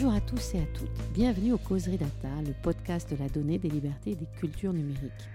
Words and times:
Bonjour 0.00 0.14
à 0.14 0.20
tous 0.20 0.54
et 0.54 0.60
à 0.60 0.66
toutes. 0.66 1.12
Bienvenue 1.12 1.54
au 1.54 1.58
Causerie 1.58 1.98
Data, 1.98 2.28
le 2.46 2.54
podcast 2.62 3.10
de 3.10 3.16
la 3.16 3.28
donnée, 3.28 3.58
des 3.58 3.68
libertés 3.68 4.12
et 4.12 4.14
des 4.14 4.28
cultures 4.38 4.72
numériques. 4.72 5.28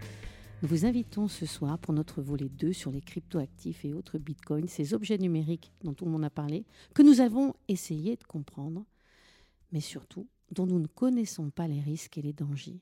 Nous 0.61 0.69
vous 0.69 0.85
invitons 0.85 1.27
ce 1.27 1.45
soir 1.45 1.77
pour 1.77 1.93
notre 1.93 2.21
volet 2.21 2.47
2 2.47 2.71
sur 2.71 2.89
les 2.89 3.01
cryptoactifs 3.01 3.83
et 3.83 3.91
autres 3.91 4.19
bitcoins, 4.19 4.69
ces 4.69 4.93
objets 4.93 5.17
numériques 5.17 5.73
dont 5.83 5.93
tout 5.93 6.05
le 6.05 6.11
monde 6.11 6.23
a 6.23 6.29
parlé, 6.29 6.63
que 6.93 7.01
nous 7.01 7.19
avons 7.19 7.53
essayé 7.67 8.15
de 8.15 8.23
comprendre, 8.23 8.85
mais 9.73 9.81
surtout 9.81 10.29
dont 10.49 10.65
nous 10.65 10.79
ne 10.79 10.87
connaissons 10.87 11.49
pas 11.49 11.67
les 11.67 11.81
risques 11.81 12.17
et 12.17 12.21
les 12.21 12.31
dangers. 12.31 12.79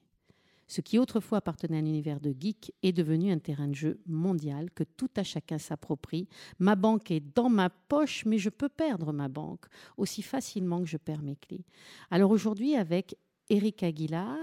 Ce 0.72 0.80
qui 0.80 0.98
autrefois 0.98 1.40
appartenait 1.40 1.76
à 1.76 1.82
un 1.82 1.86
univers 1.86 2.22
de 2.22 2.34
geek 2.40 2.74
est 2.82 2.94
devenu 2.94 3.30
un 3.30 3.40
terrain 3.40 3.68
de 3.68 3.76
jeu 3.76 4.00
mondial 4.06 4.72
que 4.72 4.86
tout 4.86 5.10
à 5.18 5.24
chacun 5.24 5.58
s'approprie. 5.58 6.30
Ma 6.60 6.76
banque 6.76 7.12
est 7.12 7.36
dans 7.36 7.50
ma 7.50 7.70
poche, 7.70 8.24
mais 8.24 8.38
je 8.38 8.50
peux 8.50 8.70
perdre 8.70 9.12
ma 9.12 9.28
banque 9.28 9.66
aussi 9.98 10.22
facilement 10.22 10.80
que 10.80 10.86
je 10.86 10.96
perds 10.96 11.24
mes 11.24 11.36
clés. 11.36 11.66
Alors 12.10 12.32
aujourd'hui, 12.32 12.78
avec 12.78 13.18
Eric 13.50 13.84
Aguilar, 13.84 14.38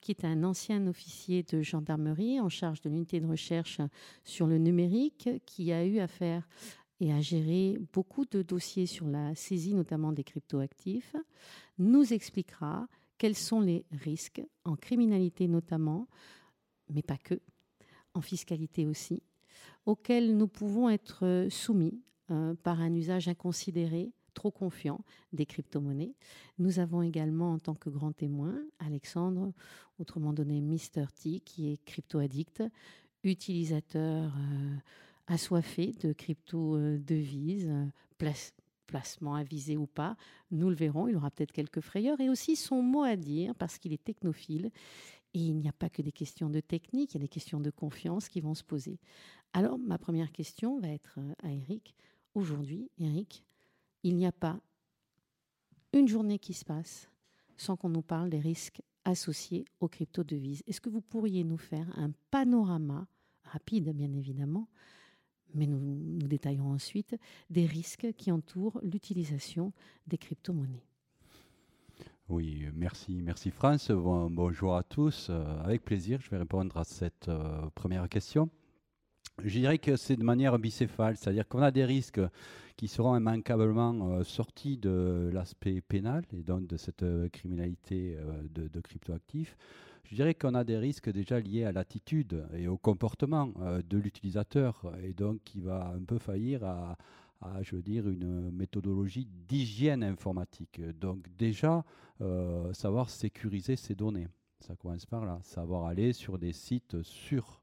qui 0.00 0.12
est 0.12 0.24
un 0.24 0.44
ancien 0.44 0.86
officier 0.86 1.42
de 1.42 1.60
gendarmerie 1.60 2.40
en 2.40 2.48
charge 2.48 2.80
de 2.80 2.88
l'unité 2.88 3.20
de 3.20 3.26
recherche 3.26 3.82
sur 4.24 4.46
le 4.46 4.56
numérique, 4.56 5.28
qui 5.44 5.72
a 5.72 5.84
eu 5.84 5.98
affaire 5.98 6.48
et 7.00 7.12
à 7.12 7.20
gérer 7.20 7.78
beaucoup 7.92 8.24
de 8.24 8.40
dossiers 8.40 8.86
sur 8.86 9.08
la 9.08 9.34
saisie 9.34 9.74
notamment 9.74 10.12
des 10.12 10.24
cryptoactifs, 10.24 11.16
nous 11.76 12.14
expliquera 12.14 12.88
quels 13.18 13.36
sont 13.36 13.60
les 13.60 13.84
risques 13.90 14.42
en 14.64 14.76
criminalité 14.76 15.48
notamment, 15.48 16.08
mais 16.90 17.02
pas 17.02 17.18
que, 17.18 17.40
en 18.14 18.20
fiscalité 18.20 18.86
aussi, 18.86 19.22
auxquels 19.84 20.36
nous 20.36 20.48
pouvons 20.48 20.88
être 20.88 21.46
soumis 21.50 22.00
euh, 22.30 22.54
par 22.62 22.80
un 22.80 22.92
usage 22.94 23.28
inconsidéré, 23.28 24.12
trop 24.34 24.50
confiant 24.50 25.00
des 25.32 25.46
crypto-monnaies? 25.46 26.14
Nous 26.58 26.78
avons 26.78 27.02
également 27.02 27.52
en 27.52 27.58
tant 27.58 27.74
que 27.74 27.90
grand 27.90 28.12
témoin 28.12 28.54
Alexandre, 28.78 29.52
autrement 29.98 30.32
donné 30.32 30.60
Mr. 30.60 31.06
T, 31.14 31.40
qui 31.40 31.72
est 31.72 31.84
crypto-addict, 31.84 32.62
utilisateur 33.22 34.32
euh, 34.36 34.76
assoiffé 35.26 35.92
de 36.00 36.12
crypto-devises, 36.12 37.72
placement 38.86 39.34
avisé 39.34 39.76
ou 39.76 39.86
pas, 39.86 40.16
nous 40.50 40.68
le 40.68 40.74
verrons, 40.74 41.08
il 41.08 41.16
aura 41.16 41.30
peut-être 41.30 41.52
quelques 41.52 41.80
frayeurs 41.80 42.20
et 42.20 42.28
aussi 42.28 42.56
son 42.56 42.82
mot 42.82 43.02
à 43.02 43.16
dire 43.16 43.54
parce 43.54 43.78
qu'il 43.78 43.92
est 43.92 44.02
technophile. 44.02 44.70
Et 45.34 45.40
il 45.40 45.56
n'y 45.56 45.68
a 45.68 45.72
pas 45.72 45.90
que 45.90 46.00
des 46.00 46.12
questions 46.12 46.48
de 46.48 46.60
technique, 46.60 47.12
il 47.12 47.18
y 47.18 47.20
a 47.20 47.24
des 47.24 47.28
questions 47.28 47.60
de 47.60 47.70
confiance 47.70 48.28
qui 48.28 48.40
vont 48.40 48.54
se 48.54 48.64
poser. 48.64 48.98
Alors, 49.52 49.78
ma 49.78 49.98
première 49.98 50.32
question 50.32 50.78
va 50.80 50.88
être 50.88 51.18
euh, 51.18 51.34
à 51.42 51.52
Eric. 51.52 51.94
Aujourd'hui, 52.34 52.90
Eric, 52.98 53.44
il 54.02 54.16
n'y 54.16 54.26
a 54.26 54.32
pas 54.32 54.60
une 55.92 56.08
journée 56.08 56.38
qui 56.38 56.54
se 56.54 56.64
passe 56.64 57.10
sans 57.56 57.76
qu'on 57.76 57.88
nous 57.88 58.02
parle 58.02 58.30
des 58.30 58.38
risques 58.38 58.82
associés 59.04 59.64
aux 59.80 59.88
crypto-devises. 59.88 60.62
Est-ce 60.66 60.80
que 60.80 60.90
vous 60.90 61.00
pourriez 61.00 61.44
nous 61.44 61.56
faire 61.56 61.86
un 61.98 62.10
panorama 62.30 63.06
rapide, 63.44 63.90
bien 63.94 64.12
évidemment, 64.12 64.68
mais 65.54 65.66
nous, 65.66 66.18
détaillerons 66.26 66.72
ensuite 66.72 67.16
des 67.50 67.66
risques 67.66 68.08
qui 68.16 68.32
entourent 68.32 68.80
l'utilisation 68.82 69.72
des 70.06 70.18
crypto-monnaies. 70.18 70.84
Oui, 72.28 72.66
merci, 72.74 73.20
merci 73.22 73.50
France. 73.50 73.90
bonjour 73.90 74.76
à 74.76 74.82
tous. 74.82 75.28
Euh, 75.30 75.44
avec 75.62 75.84
plaisir, 75.84 76.20
je 76.20 76.28
vais 76.28 76.38
répondre 76.38 76.76
à 76.76 76.82
cette 76.82 77.28
euh, 77.28 77.70
première 77.76 78.08
question. 78.08 78.50
Je 79.44 79.60
dirais 79.60 79.78
que 79.78 79.94
c'est 79.96 80.16
de 80.16 80.24
manière 80.24 80.58
bicéphale, 80.58 81.16
c'est-à-dire 81.16 81.46
qu'on 81.46 81.62
a 81.62 81.70
des 81.70 81.84
risques 81.84 82.20
qui 82.76 82.88
seront 82.88 83.16
immanquablement 83.16 84.10
euh, 84.10 84.24
sortis 84.24 84.76
de 84.76 85.30
l'aspect 85.32 85.80
pénal 85.80 86.24
et 86.32 86.42
donc 86.42 86.66
de 86.66 86.76
cette 86.76 87.04
criminalité 87.30 88.16
de, 88.50 88.66
de 88.66 88.80
cryptoactifs. 88.80 89.56
Je 90.08 90.14
dirais 90.14 90.34
qu'on 90.34 90.54
a 90.54 90.62
des 90.62 90.78
risques 90.78 91.10
déjà 91.10 91.40
liés 91.40 91.64
à 91.64 91.72
l'attitude 91.72 92.46
et 92.54 92.68
au 92.68 92.76
comportement 92.76 93.52
euh, 93.60 93.82
de 93.82 93.98
l'utilisateur 93.98 94.92
et 95.02 95.12
donc 95.12 95.40
qui 95.44 95.60
va 95.60 95.92
un 95.96 96.04
peu 96.04 96.18
faillir 96.18 96.62
à, 96.64 96.96
je 97.62 97.74
veux 97.74 97.82
dire, 97.82 98.08
une 98.08 98.52
méthodologie 98.52 99.26
d'hygiène 99.48 100.04
informatique. 100.04 100.80
Donc 101.00 101.26
déjà, 101.36 101.84
euh, 102.20 102.72
savoir 102.72 103.10
sécuriser 103.10 103.74
ses 103.74 103.96
données. 103.96 104.28
Ça 104.60 104.76
commence 104.76 105.06
par 105.06 105.26
là. 105.26 105.40
Savoir 105.42 105.86
aller 105.86 106.12
sur 106.12 106.38
des 106.38 106.52
sites 106.52 107.02
sûrs. 107.02 107.60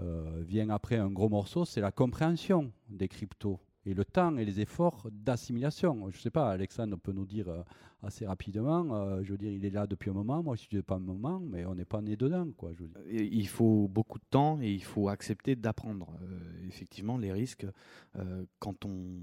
Euh, 0.00 0.42
vient 0.44 0.68
après 0.70 0.96
un 0.96 1.10
gros 1.10 1.28
morceau, 1.28 1.64
c'est 1.64 1.80
la 1.80 1.92
compréhension 1.92 2.72
des 2.88 3.08
cryptos 3.08 3.60
et 3.84 3.94
le 3.94 4.04
temps 4.04 4.36
et 4.36 4.44
les 4.44 4.60
efforts 4.60 5.08
d'assimilation. 5.10 6.10
Je 6.10 6.16
ne 6.16 6.20
sais 6.20 6.30
pas, 6.30 6.50
Alexandre 6.50 6.96
peut 6.96 7.12
nous 7.12 7.26
dire 7.26 7.48
euh, 7.48 7.62
assez 8.02 8.26
rapidement, 8.26 8.94
euh, 8.94 9.22
je 9.22 9.32
veux 9.32 9.38
dire, 9.38 9.52
il 9.52 9.64
est 9.64 9.70
là 9.70 9.86
depuis 9.86 10.10
un 10.10 10.12
moment, 10.12 10.42
moi 10.42 10.54
je 10.54 10.62
suis 10.62 10.82
pas 10.82 10.96
un 10.96 11.00
moment, 11.00 11.40
mais 11.40 11.64
on 11.64 11.74
n'est 11.74 11.84
pas 11.84 12.00
né 12.00 12.16
dedans. 12.16 12.48
Quoi, 12.56 12.72
je 12.74 12.84
Il 13.10 13.48
faut 13.48 13.88
beaucoup 13.88 14.18
de 14.18 14.24
temps 14.30 14.60
et 14.60 14.70
il 14.70 14.84
faut 14.84 15.08
accepter 15.08 15.56
d'apprendre. 15.56 16.12
Euh, 16.22 16.66
effectivement, 16.68 17.16
les 17.16 17.32
risques, 17.32 17.66
quand 18.58 18.84
on 18.84 19.20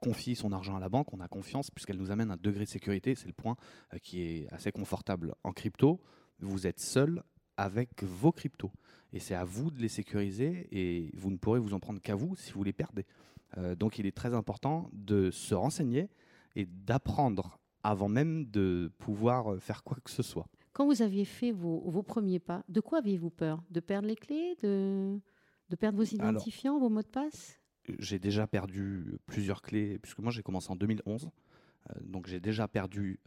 confie 0.00 0.34
son 0.34 0.52
argent 0.52 0.76
à 0.76 0.80
la 0.80 0.88
banque, 0.88 1.12
on 1.12 1.20
a 1.20 1.28
confiance 1.28 1.70
puisqu'elle 1.70 1.96
nous 1.96 2.10
amène 2.10 2.30
un 2.30 2.36
degré 2.36 2.64
de 2.64 2.68
sécurité, 2.68 3.14
c'est 3.14 3.26
le 3.26 3.32
point 3.32 3.56
qui 4.02 4.22
est 4.22 4.52
assez 4.52 4.72
confortable. 4.72 5.34
En 5.42 5.52
crypto, 5.52 6.00
vous 6.40 6.66
êtes 6.66 6.80
seul 6.80 7.22
avec 7.56 8.02
vos 8.02 8.32
cryptos. 8.32 8.72
Et 9.12 9.20
c'est 9.20 9.34
à 9.34 9.44
vous 9.44 9.70
de 9.70 9.80
les 9.80 9.88
sécuriser 9.88 10.66
et 10.72 11.10
vous 11.14 11.30
ne 11.30 11.36
pourrez 11.36 11.60
vous 11.60 11.72
en 11.72 11.80
prendre 11.80 12.00
qu'à 12.00 12.14
vous 12.14 12.34
si 12.36 12.52
vous 12.52 12.64
les 12.64 12.72
perdez. 12.72 13.06
Euh, 13.58 13.74
donc 13.74 13.98
il 13.98 14.06
est 14.06 14.16
très 14.16 14.34
important 14.34 14.90
de 14.92 15.30
se 15.30 15.54
renseigner 15.54 16.08
et 16.56 16.66
d'apprendre 16.66 17.58
avant 17.82 18.08
même 18.08 18.46
de 18.46 18.92
pouvoir 18.98 19.52
euh, 19.52 19.58
faire 19.58 19.84
quoi 19.84 19.98
que 20.02 20.10
ce 20.10 20.22
soit. 20.22 20.46
Quand 20.72 20.86
vous 20.86 21.02
aviez 21.02 21.24
fait 21.24 21.52
vos, 21.52 22.02
premiers 22.02 22.40
pas, 22.40 22.64
de 22.68 22.80
quoi 22.80 22.98
aviez-vous 22.98 23.30
peur? 23.30 23.62
De 23.70 23.80
perdre 23.80 24.08
les 24.08 24.16
clés? 24.16 24.56
De, 24.62 25.20
de 25.68 25.76
perdre 25.76 25.98
vos 25.98 26.04
identifiants, 26.04 26.80
vos 26.80 26.88
mots 26.88 27.02
de 27.02 27.08
passe? 27.08 27.60
J'ai 27.98 28.18
déjà 28.18 28.46
perdu 28.46 29.18
plusieurs 29.26 29.62
clés, 29.62 29.98
puisque 29.98 30.18
moi 30.18 30.32
j'ai 30.32 30.42
commencé 30.42 30.70
en 30.72 30.76
2011. 30.76 31.28
Euh, 31.90 31.94
donc 32.02 32.26
j'ai 32.26 32.40
déjà 32.40 32.66
perdu 32.66 33.20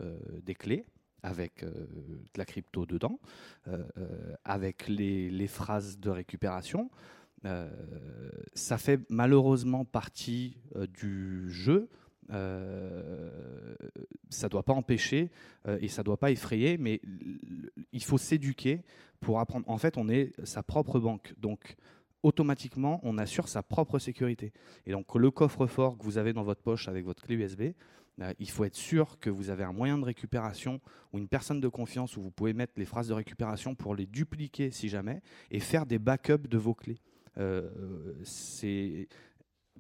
des 0.44 0.56
clés 0.56 0.86
avec 1.24 1.64
de 1.64 2.38
la 2.38 2.46
crypto 2.46 2.86
dedans, 2.86 3.20
avec 4.44 4.88
les, 4.88 5.30
les, 5.30 5.48
phrases 5.48 6.00
de 6.00 6.10
récupération. 6.10 6.90
Euh, 7.46 7.70
ça 8.54 8.78
fait 8.78 9.00
malheureusement 9.10 9.86
partie 9.86 10.58
euh, 10.76 10.88
du 10.88 11.50
jeu. 11.50 11.90
Euh, 12.32 13.76
ça 14.30 14.50
doit 14.50 14.64
pas 14.64 14.74
empêcher 14.74 15.32
et 15.80 15.88
ça 15.88 16.04
doit 16.04 16.18
pas 16.18 16.32
effrayer, 16.32 16.78
mais 16.78 17.00
il 17.94 18.04
faut 18.04 18.18
s'éduquer 18.18 18.84
pour 19.22 19.40
apprendre. 19.40 19.70
En 19.70 19.78
fait, 19.78 19.98
on 19.98 20.10
est 20.10 20.34
sa 20.46 20.62
propre 20.62 21.00
banque, 21.00 21.34
donc 21.38 21.78
automatiquement, 22.24 23.00
on 23.04 23.18
assure 23.18 23.48
sa 23.48 23.64
propre 23.64 23.98
sécurité. 23.98 24.52
Et 24.86 24.92
donc, 24.92 25.16
le 25.16 25.32
coffre-fort 25.32 25.98
que 25.98 26.04
vous 26.04 26.18
avez 26.18 26.34
dans 26.34 26.44
votre 26.44 26.62
poche 26.62 26.90
avec 26.90 27.06
votre 27.06 27.24
clé 27.24 27.36
USB, 27.36 27.72
il 28.40 28.50
faut 28.50 28.66
être 28.66 28.76
sûr 28.76 29.20
que 29.20 29.30
vous 29.30 29.50
avez 29.50 29.64
un 29.64 29.72
moyen 29.72 29.98
de 29.98 30.04
récupération 30.04 30.82
ou 31.14 31.20
une 31.20 31.30
personne 31.30 31.62
de 31.62 31.68
confiance 31.70 32.18
où 32.18 32.22
vous 32.22 32.32
pouvez 32.32 32.54
mettre 32.54 32.74
les 32.76 32.86
phrases 32.86 33.08
de 33.08 33.14
récupération 33.14 33.74
pour 33.74 33.96
les 33.96 34.06
dupliquer 34.06 34.72
si 34.72 34.90
jamais 34.90 35.22
et 35.50 35.62
faire 35.62 35.86
des 35.86 36.00
backups 36.00 36.50
de 36.50 36.58
vos 36.58 36.74
clés. 36.74 37.00
Euh, 37.38 37.70
c'est 38.24 39.08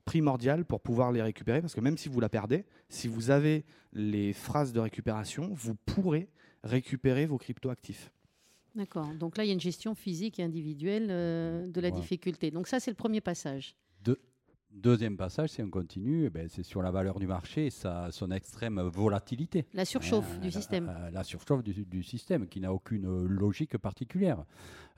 primordial 0.06 0.64
pour 0.64 0.80
pouvoir 0.82 1.12
les 1.12 1.22
récupérer 1.22 1.60
parce 1.60 1.76
que 1.76 1.82
même 1.82 1.98
si 1.98 2.08
vous 2.08 2.20
la 2.20 2.30
perdez, 2.30 2.66
si 2.88 3.08
vous 3.08 3.30
avez 3.30 3.66
les 3.94 4.32
phrases 4.34 4.72
de 4.72 4.80
récupération, 4.80 5.50
vous 5.54 5.76
pourrez 5.76 6.30
récupérer 6.64 7.26
vos 7.26 7.38
cryptoactifs. 7.38 8.12
D'accord. 8.76 9.08
Donc 9.16 9.38
là, 9.38 9.44
il 9.44 9.48
y 9.48 9.50
a 9.50 9.54
une 9.54 9.60
gestion 9.60 9.96
physique 9.96 10.40
et 10.40 10.44
individuelle 10.44 11.08
euh, 11.10 11.68
de 11.68 11.82
la 11.82 11.90
difficulté. 11.90 12.52
Donc 12.52 12.68
ça, 12.68 12.80
c'est 12.80 12.92
le 12.92 12.96
premier 12.96 13.22
passage. 13.22 13.76
Deuxième 14.78 15.18
passage, 15.18 15.50
si 15.50 15.62
on 15.64 15.70
continue, 15.70 16.26
eh 16.26 16.30
ben, 16.30 16.48
c'est 16.50 16.62
sur 16.62 16.84
la 16.84 16.92
valeur 16.92 17.20
du 17.20 17.26
marché 17.26 17.68
et 17.68 17.70
sa, 17.72 18.12
son 18.12 18.30
extrême 18.30 18.80
volatilité. 18.82 19.66
La 19.74 19.86
surchauffe 19.86 20.36
hein, 20.36 20.40
du 20.40 20.52
système. 20.52 20.94
La, 21.12 21.24
surchauffe 21.24 21.64
du, 21.64 22.04
système 22.04 22.48
qui 22.48 22.60
n'a 22.60 22.72
aucune 22.72 23.26
logique 23.26 23.78
particulière. 23.78 24.46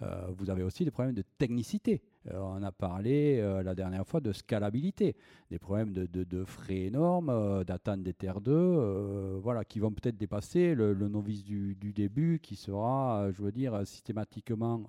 Euh, 0.02 0.28
vous 0.38 0.50
avez 0.50 0.64
aussi 0.64 0.86
des 0.86 0.92
problèmes 0.92 1.16
de 1.16 1.24
technicité. 1.38 2.02
Euh, 2.32 2.40
on 2.40 2.64
a 2.64 2.72
parlé 2.72 3.40
euh, 3.40 3.64
la 3.64 3.76
dernière 3.76 4.06
fois 4.08 4.22
de 4.22 4.32
scalabilité, 4.32 5.16
des 5.50 5.60
problèmes 5.60 5.92
de, 5.92 6.44
frais 6.46 6.86
énormes, 6.86 7.64
d'attente 7.66 8.04
des 8.04 8.14
terres 8.14 8.42
2, 8.42 9.40
voilà, 9.42 9.66
qui 9.66 9.80
vont 9.80 9.92
peut-être 9.92 10.18
dépasser 10.18 10.74
le, 10.74 10.94
novice 10.94 11.44
du, 11.44 11.76
début, 11.94 12.40
qui 12.42 12.56
sera, 12.56 13.30
je 13.32 13.42
veux 13.42 13.52
dire, 13.52 13.86
systématiquement 13.86 14.86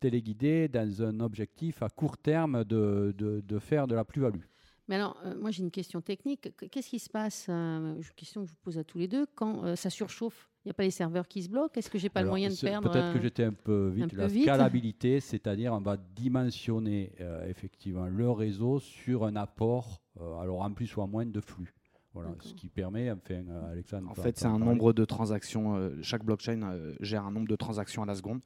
téléguidé 0.00 0.68
dans 0.68 1.02
un 1.02 1.20
objectif 1.20 1.82
à 1.82 1.88
court 1.88 2.18
terme 2.18 2.64
de, 2.64 3.58
faire 3.60 3.86
de 3.86 3.94
la 3.94 4.04
plus-value. 4.04 4.42
Mais 4.88 4.94
alors, 4.94 5.20
moi 5.40 5.50
j'ai 5.50 5.62
une 5.62 5.70
question 5.72 6.00
technique. 6.00 6.48
Qu'est-ce 6.70 6.90
qui 6.90 7.00
se 7.00 7.10
passe, 7.10 7.50
question 8.14 8.42
que 8.42 8.48
je 8.48 8.52
vous 8.52 8.60
pose 8.62 8.78
à 8.78 8.84
tous 8.84 8.98
les 8.98 9.08
deux, 9.08 9.26
quand 9.34 9.74
ça 9.76 9.90
surchauffe? 9.90 10.48
N'y 10.66 10.70
a 10.70 10.74
pas 10.74 10.82
les 10.82 10.90
serveurs 10.90 11.28
qui 11.28 11.42
se 11.42 11.48
bloquent? 11.48 11.78
Est-ce 11.78 11.90
que 11.90 11.98
j'ai 11.98 12.08
pas 12.08 12.22
le 12.22 12.28
moyen 12.28 12.50
de 12.50 12.60
perdre 12.60 12.90
Peut-être 12.90 13.12
que 13.14 13.20
j'étais 13.20 13.44
un 13.44 13.52
peu 13.52 13.88
vite. 13.88 14.12
la 14.12 14.28
scalabilité, 14.28 15.20
c'est-à-dire 15.20 15.72
on 15.72 15.80
va 15.80 15.96
dimensionner 15.96 17.12
euh, 17.20 17.48
effectivement 17.48 18.06
le 18.06 18.30
réseau 18.30 18.78
sur 18.80 19.24
un 19.24 19.36
apport, 19.36 20.02
euh, 20.20 20.38
alors 20.38 20.62
en 20.62 20.72
plus 20.72 20.96
ou 20.96 21.02
en 21.02 21.06
moins 21.06 21.26
de 21.26 21.40
flux. 21.40 21.72
Voilà, 22.14 22.30
ce 22.40 22.54
qui 22.54 22.68
permet, 22.68 23.10
enfin, 23.10 23.42
Alexandre. 23.70 24.10
En 24.10 24.14
fait, 24.14 24.38
c'est 24.38 24.46
un 24.46 24.58
nombre 24.58 24.94
de 24.94 25.04
transactions. 25.04 25.90
chaque 26.00 26.24
blockchain 26.24 26.94
gère 27.00 27.26
un 27.26 27.30
nombre 27.30 27.46
de 27.46 27.56
transactions 27.56 28.02
à 28.02 28.06
la 28.06 28.14
seconde. 28.14 28.40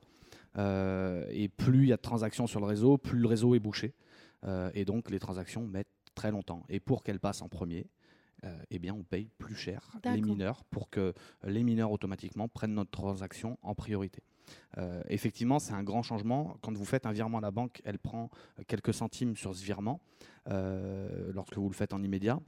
et 0.59 1.49
plus 1.49 1.85
il 1.85 1.89
y 1.91 1.93
a 1.93 1.97
de 1.97 2.03
transactions 2.03 2.49
sur 2.49 2.59
le 2.59 2.67
réseau, 2.67 2.99
plus 2.99 3.21
le 3.21 3.29
réseau 3.29 3.55
est 3.55 3.61
bouché. 3.61 3.95
et 4.75 4.85
donc, 4.85 5.09
les 5.09 5.21
transactions 5.21 5.65
mettent 5.69 5.87
très 6.17 6.33
longtemps. 6.33 6.65
Et 6.69 6.81
pour 6.81 7.05
qu'elles 7.05 7.21
passent 7.21 7.43
en 7.43 7.49
premier, 7.49 7.87
euh, 8.45 8.59
eh 8.71 8.79
bien, 8.79 8.95
on 8.95 9.03
paye 9.03 9.29
plus 9.39 9.55
cher 9.55 9.91
les 10.05 10.21
mineurs 10.21 10.65
pour 10.65 10.89
que 10.89 11.13
les 11.45 11.63
mineurs 11.63 11.91
automatiquement 11.91 12.49
prennent 12.49 12.75
notre 12.75 12.91
transaction 12.91 13.59
en 13.63 13.75
priorité. 13.75 14.23
Euh, 14.79 15.03
effectivement, 15.09 15.59
c'est 15.59 15.75
un 15.75 15.83
grand 15.83 16.03
changement. 16.03 16.57
Quand 16.63 16.77
vous 16.77 16.85
faites 16.85 17.07
un 17.07 17.13
virement 17.13 17.39
à 17.39 17.43
la 17.43 17.51
banque, 17.51 17.83
elle 17.85 17.99
prend 17.99 18.31
quelques 18.67 18.95
centimes 18.95 19.37
sur 19.37 19.55
ce 19.55 19.63
virement 19.63 20.01
euh, 20.49 21.31
lorsque 21.35 21.57
vous 21.57 21.69
le 21.69 21.75
faites 21.75 21.93
en 21.93 22.03
immédiat. 22.03 22.41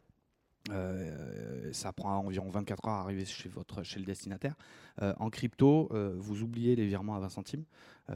ça 1.72 1.92
prend 1.92 2.18
environ 2.18 2.48
24 2.48 2.88
heures 2.88 2.94
à 2.94 3.00
arriver 3.00 3.24
chez, 3.24 3.48
votre, 3.48 3.82
chez 3.82 3.98
le 3.98 4.06
destinataire. 4.06 4.54
en 5.00 5.28
crypto, 5.28 5.90
vous 6.16 6.42
oubliez 6.42 6.74
les 6.76 6.86
virements 6.86 7.16
à 7.16 7.20
20 7.20 7.28
centimes, 7.28 7.64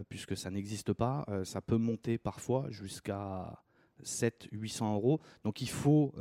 puisque 0.08 0.36
ça 0.36 0.50
n'existe 0.50 0.92
pas. 0.92 1.26
ça 1.44 1.60
peut 1.60 1.78
monter 1.78 2.18
parfois 2.18 2.70
jusqu'à 2.70 3.62
7 4.02 4.48
800 4.52 4.94
euros. 4.94 5.20
Donc 5.44 5.60
il 5.60 5.68
faut 5.68 6.14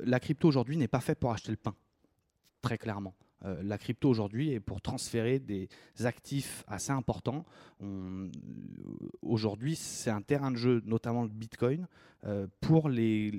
la 0.00 0.20
crypto 0.20 0.48
aujourd'hui 0.48 0.76
n'est 0.76 0.88
pas 0.88 1.00
faite 1.00 1.18
pour 1.18 1.32
acheter 1.32 1.50
le 1.50 1.56
pain, 1.56 1.74
très 2.62 2.78
clairement. 2.78 3.14
Euh, 3.44 3.62
la 3.62 3.78
crypto 3.78 4.08
aujourd'hui 4.08 4.52
est 4.52 4.60
pour 4.60 4.80
transférer 4.80 5.38
des 5.38 5.68
actifs 6.04 6.64
assez 6.66 6.92
importants. 6.92 7.44
Aujourd'hui, 9.22 9.76
c'est 9.76 10.10
un 10.10 10.22
terrain 10.22 10.50
de 10.50 10.56
jeu, 10.56 10.82
notamment 10.86 11.22
le 11.22 11.28
Bitcoin, 11.28 11.86
euh, 12.24 12.46
pour, 12.60 12.88
les, 12.88 13.32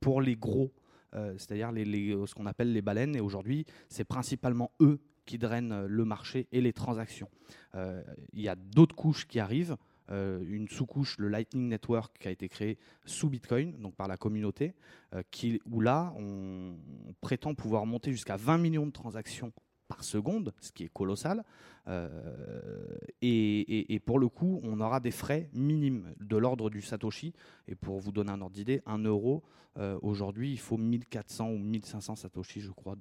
pour 0.00 0.20
les 0.20 0.36
gros, 0.36 0.72
c'est-à-dire 1.12 1.72
les, 1.72 2.14
ce 2.26 2.34
qu'on 2.34 2.46
appelle 2.46 2.72
les 2.72 2.82
baleines. 2.82 3.16
Et 3.16 3.20
aujourd'hui, 3.20 3.64
c'est 3.88 4.04
principalement 4.04 4.70
eux 4.80 5.00
qui 5.24 5.38
drainent 5.38 5.86
le 5.86 6.04
marché 6.04 6.48
et 6.52 6.60
les 6.60 6.72
transactions. 6.72 7.30
Il 7.74 8.40
y 8.40 8.48
a 8.48 8.56
d'autres 8.56 8.94
couches 8.94 9.26
qui 9.26 9.40
arrivent. 9.40 9.76
Euh, 10.10 10.42
une 10.48 10.68
sous-couche, 10.68 11.18
le 11.18 11.28
Lightning 11.28 11.68
Network, 11.68 12.16
qui 12.18 12.28
a 12.28 12.30
été 12.30 12.48
créé 12.48 12.78
sous 13.04 13.28
Bitcoin, 13.28 13.72
donc 13.78 13.94
par 13.94 14.08
la 14.08 14.16
communauté, 14.16 14.74
euh, 15.14 15.22
qui, 15.30 15.60
où 15.70 15.80
là, 15.80 16.14
on, 16.16 16.76
prétend 17.20 17.54
pouvoir 17.54 17.84
monter 17.84 18.12
jusqu'à 18.12 18.36
20 18.36 18.58
millions 18.58 18.86
de 18.86 18.92
transactions 18.92 19.52
par 19.86 20.04
seconde, 20.04 20.54
ce 20.60 20.72
qui 20.72 20.84
est 20.84 20.92
colossal. 20.92 21.44
Euh, 21.88 22.98
et, 23.20 24.00
pour 24.04 24.18
le 24.18 24.28
coup, 24.28 24.60
on 24.62 24.80
aura 24.80 25.00
des 25.00 25.10
frais 25.10 25.48
minimes 25.52 26.14
de 26.20 26.36
l'ordre 26.36 26.70
du 26.70 26.80
Satoshi. 26.80 27.32
Et 27.66 27.74
pour 27.74 27.98
vous 27.98 28.12
donner 28.12 28.30
un 28.30 28.40
ordre 28.40 28.54
d'idée, 28.54 28.82
1 28.86 28.98
euro, 29.04 29.42
aujourd'hui, 30.02 30.52
il 30.52 30.58
faut 30.58 30.76
1400 30.76 31.50
ou 31.50 31.58
1500 31.58 32.16
Satoshi, 32.16 32.60
je 32.60 32.70
crois, 32.70 32.96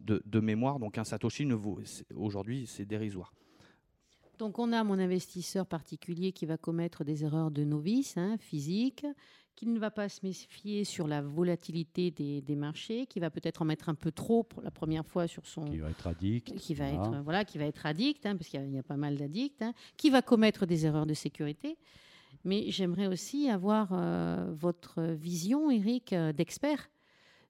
de, 0.00 0.22
de 0.24 0.40
mémoire. 0.40 0.78
Donc 0.78 0.98
un 0.98 1.04
Satoshi, 1.04 1.48
aujourd'hui, 2.14 2.66
c'est 2.66 2.84
dérisoire. 2.84 3.32
Donc 4.38 4.58
on 4.58 4.72
a 4.72 4.84
mon 4.84 4.98
investisseur 4.98 5.66
particulier 5.66 6.32
qui 6.32 6.46
va 6.46 6.56
commettre 6.56 7.04
des 7.04 7.24
erreurs 7.24 7.50
de 7.50 7.64
novice, 7.64 8.16
hein, 8.16 8.36
physique, 8.38 9.04
qui 9.56 9.66
ne 9.66 9.78
va 9.80 9.90
pas 9.90 10.08
se 10.08 10.20
méfier 10.24 10.84
sur 10.84 11.08
la 11.08 11.20
volatilité 11.20 12.12
des, 12.12 12.56
marchés, 12.56 13.06
qui 13.06 13.18
va 13.18 13.28
peut-être 13.28 13.62
en 13.62 13.64
mettre 13.64 13.88
un 13.88 13.96
peu 13.96 14.12
trop 14.12 14.44
pour 14.44 14.62
la 14.62 14.70
première 14.70 15.04
fois 15.04 15.26
sur 15.26 15.44
son... 15.46 15.64
Qui 15.64 15.78
va 15.78 15.90
être 15.90 16.06
addict. 16.06 16.54
Qui 16.54 16.74
va 16.74 16.86
être, 16.86 17.20
voilà, 17.24 17.44
qui 17.44 17.58
va 17.58 17.64
être 17.64 17.84
addict, 17.84 18.24
hein, 18.24 18.36
parce 18.36 18.48
qu'il 18.48 18.72
y, 18.72 18.78
a 18.78 18.82
pas 18.84 18.96
mal 18.96 19.16
d'addicts, 19.16 19.60
hein, 19.62 19.72
qui 19.96 20.10
va 20.10 20.22
commettre 20.22 20.64
des 20.64 20.86
erreurs 20.86 21.06
de 21.06 21.14
sécurité. 21.14 21.76
Mais 22.44 22.70
j'aimerais 22.70 23.08
aussi 23.08 23.50
avoir 23.50 23.88
euh, 23.90 24.54
votre 24.54 25.02
vision, 25.02 25.72
Eric, 25.72 26.12
euh, 26.12 26.32
d'expert 26.32 26.88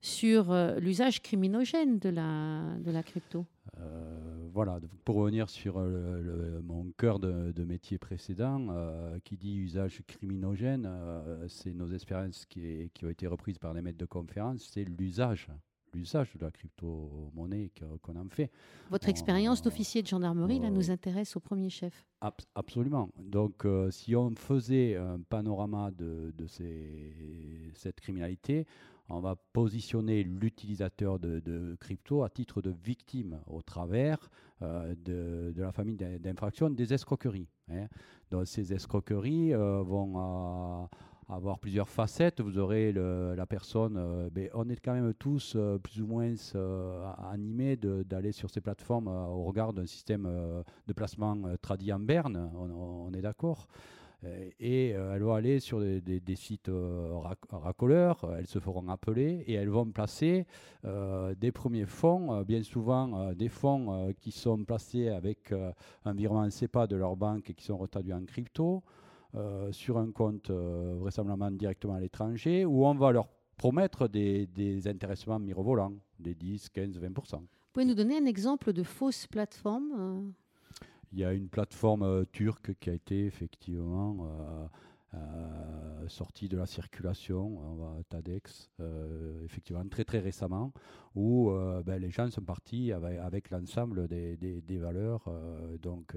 sur 0.00 0.52
euh, 0.52 0.78
l'usage 0.78 1.22
criminogène 1.22 1.98
de 1.98 2.08
la, 2.08 2.62
de 2.78 2.90
la 2.90 3.02
crypto. 3.02 3.44
Euh, 3.78 4.37
voilà, 4.52 4.80
pour 5.04 5.16
revenir 5.16 5.48
sur 5.48 5.80
le, 5.80 6.60
mon 6.62 6.90
cœur 6.96 7.18
de, 7.18 7.64
métier 7.64 7.98
précédent, 7.98 8.68
euh, 8.70 9.18
qui 9.24 9.36
dit 9.36 9.56
usage 9.56 10.02
criminogène, 10.06 10.88
c'est 11.48 11.72
nos 11.72 11.88
expériences 11.88 12.46
qui, 12.46 12.90
qui, 12.94 13.04
ont 13.04 13.10
été 13.10 13.26
reprises 13.26 13.58
par 13.58 13.74
les 13.74 13.82
maîtres 13.82 13.98
de 13.98 14.06
conférence, 14.06 14.68
c'est 14.72 14.84
l'usage 14.84 15.48
l'usage 15.94 16.34
de 16.34 16.44
la 16.44 16.50
crypto-monnaie 16.50 17.70
qu'on 18.02 18.16
en 18.16 18.28
fait. 18.28 18.50
Votre 18.90 19.08
expérience 19.08 19.62
d'officier 19.62 20.02
de 20.02 20.06
gendarmerie 20.06 20.60
là, 20.60 20.70
nous 20.70 20.90
intéresse 20.90 21.36
au 21.36 21.40
premier 21.40 21.70
chef. 21.70 22.04
absolument. 22.54 23.10
Donc, 23.18 23.66
si 23.90 24.14
on 24.14 24.34
faisait 24.34 24.96
un 24.96 25.20
panorama 25.20 25.90
de, 25.90 26.32
de 26.36 26.46
ces, 26.46 27.72
cette 27.74 28.00
criminalité, 28.00 28.66
on 29.08 29.20
va 29.20 29.36
positionner 29.52 30.22
l'utilisateur 30.22 31.18
de, 31.18 31.76
crypto 31.80 32.22
à 32.22 32.28
titre 32.28 32.60
de 32.60 32.70
victime 32.70 33.40
au 33.46 33.62
travers 33.62 34.18
euh, 34.62 34.94
de, 35.04 35.54
la 35.56 35.72
famille 35.72 35.96
d'infraction 35.96 36.70
des 36.70 36.92
escroqueries. 36.92 37.48
Hein. 37.70 37.86
Donc 38.30 38.46
ces 38.46 38.72
escroqueries 38.72 39.54
euh, 39.54 39.82
vont 39.82 40.14
euh, 40.16 40.86
avoir 41.28 41.58
plusieurs 41.58 41.88
facettes. 41.88 42.40
Vous 42.40 42.58
aurez 42.58 42.92
la 42.92 43.46
personne, 43.46 44.28
ben, 44.30 44.48
on 44.54 44.68
est 44.68 44.76
quand 44.76 44.94
même 44.94 45.14
tous 45.14 45.56
plus 45.82 46.02
ou 46.02 46.06
moins 46.06 46.34
animés 47.30 47.76
d'aller 47.76 48.32
sur 48.32 48.50
ces 48.50 48.60
plateformes 48.60 49.08
au 49.08 49.44
regard 49.44 49.72
d'un 49.72 49.86
système 49.86 50.24
de 50.86 50.92
placement 50.92 51.36
tradit 51.60 51.92
en 51.92 52.00
berne, 52.00 52.50
on 52.54 53.12
est 53.12 53.20
d'accord. 53.20 53.68
Euh, 54.24 54.50
et 54.58 54.94
euh, 54.94 55.14
elles 55.14 55.22
vont 55.22 55.34
aller 55.34 55.60
sur 55.60 55.80
des, 55.80 56.36
sites 56.36 56.68
euh, 56.68 57.18
racoleurs, 57.50 58.34
elles 58.36 58.46
se 58.46 58.58
feront 58.58 58.88
appeler 58.88 59.44
et 59.46 59.54
elles 59.54 59.68
vont 59.68 59.86
placer 59.86 60.46
des 60.84 61.52
premiers 61.52 61.86
fonds, 61.86 62.42
bien 62.42 62.62
souvent 62.62 63.32
des 63.34 63.48
fonds 63.48 64.14
qui 64.20 64.30
sont 64.30 64.64
placés 64.64 65.08
avec 65.08 65.52
un 66.04 66.14
virement 66.14 66.48
CEPA 66.48 66.86
de 66.86 66.96
leur 66.96 67.16
banque 67.16 67.50
et 67.50 67.54
qui 67.54 67.64
sont 67.64 67.76
retraduits 67.76 68.12
en 68.12 68.24
crypto. 68.24 68.82
sur 69.72 69.98
un 69.98 70.10
compte 70.12 70.50
vraisemblablement 70.50 71.50
directement 71.50 71.94
à 71.94 72.00
l'étranger, 72.00 72.64
où 72.64 72.86
on 72.86 72.94
va 72.94 73.12
leur 73.12 73.28
promettre 73.56 74.08
des, 74.08 74.46
des 74.46 74.86
intéressements 74.88 75.38
mirobolants, 75.38 75.94
des 76.18 76.34
10, 76.34 76.70
15, 76.70 76.98
20 76.98 77.08
Vous 77.08 77.46
pouvez 77.72 77.86
nous 77.86 77.94
donner 77.94 78.16
un 78.16 78.26
exemple 78.26 78.72
de 78.72 78.82
fausse 78.82 79.26
plateforme 79.26 80.32
il 81.12 81.18
y 81.18 81.24
a 81.24 81.32
une 81.32 81.48
plateforme 81.48 82.02
euh, 82.02 82.24
turque 82.32 82.74
qui 82.80 82.90
a 82.90 82.92
été 82.92 83.26
effectivement 83.26 84.68
euh, 85.14 85.98
euh, 86.08 86.08
sorti 86.08 86.48
de 86.48 86.56
la 86.56 86.66
circulation, 86.66 87.58
on 87.58 88.02
TADEX, 88.08 88.70
euh, 88.80 89.44
effectivement 89.44 89.86
très 89.88 90.04
très 90.04 90.18
récemment, 90.18 90.72
où 91.14 91.50
euh, 91.50 91.82
ben, 91.82 92.00
les 92.00 92.10
gens 92.10 92.30
sont 92.30 92.42
partis 92.42 92.92
avec, 92.92 93.50
l'ensemble 93.50 94.08
des, 94.08 94.78
valeurs 94.78 95.24
donc 95.82 96.14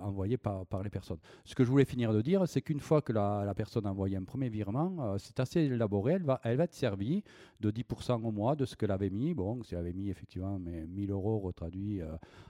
envoyées 0.00 0.36
par, 0.36 0.82
les 0.82 0.90
personnes. 0.90 1.18
Ce 1.44 1.54
que 1.54 1.64
je 1.64 1.70
voulais 1.70 1.84
finir 1.84 2.12
de 2.12 2.22
dire, 2.22 2.46
c'est 2.48 2.62
qu'une 2.62 2.80
fois 2.80 3.02
que 3.02 3.12
la, 3.12 3.52
personne 3.54 3.86
a 3.86 3.90
envoyé 3.90 4.16
un 4.16 4.24
premier 4.24 4.48
virement, 4.48 5.16
c'est 5.18 5.38
assez 5.40 5.60
élaboré, 5.60 6.14
elle 6.14 6.22
va, 6.22 6.40
elle 6.44 6.56
va 6.56 6.64
être 6.64 6.74
servie 6.74 7.22
de 7.60 7.70
10% 7.70 8.24
au 8.24 8.32
mois 8.32 8.56
de 8.56 8.64
ce 8.64 8.76
qu'elle 8.76 8.90
avait 8.90 9.10
mis. 9.10 9.34
Bon, 9.34 9.62
si 9.62 9.74
elle 9.74 9.80
avait 9.80 9.92
mis 9.92 10.10
effectivement 10.10 10.58
mais 10.58 10.86
1000 10.86 11.10
euros 11.10 11.38
retraduits 11.38 12.00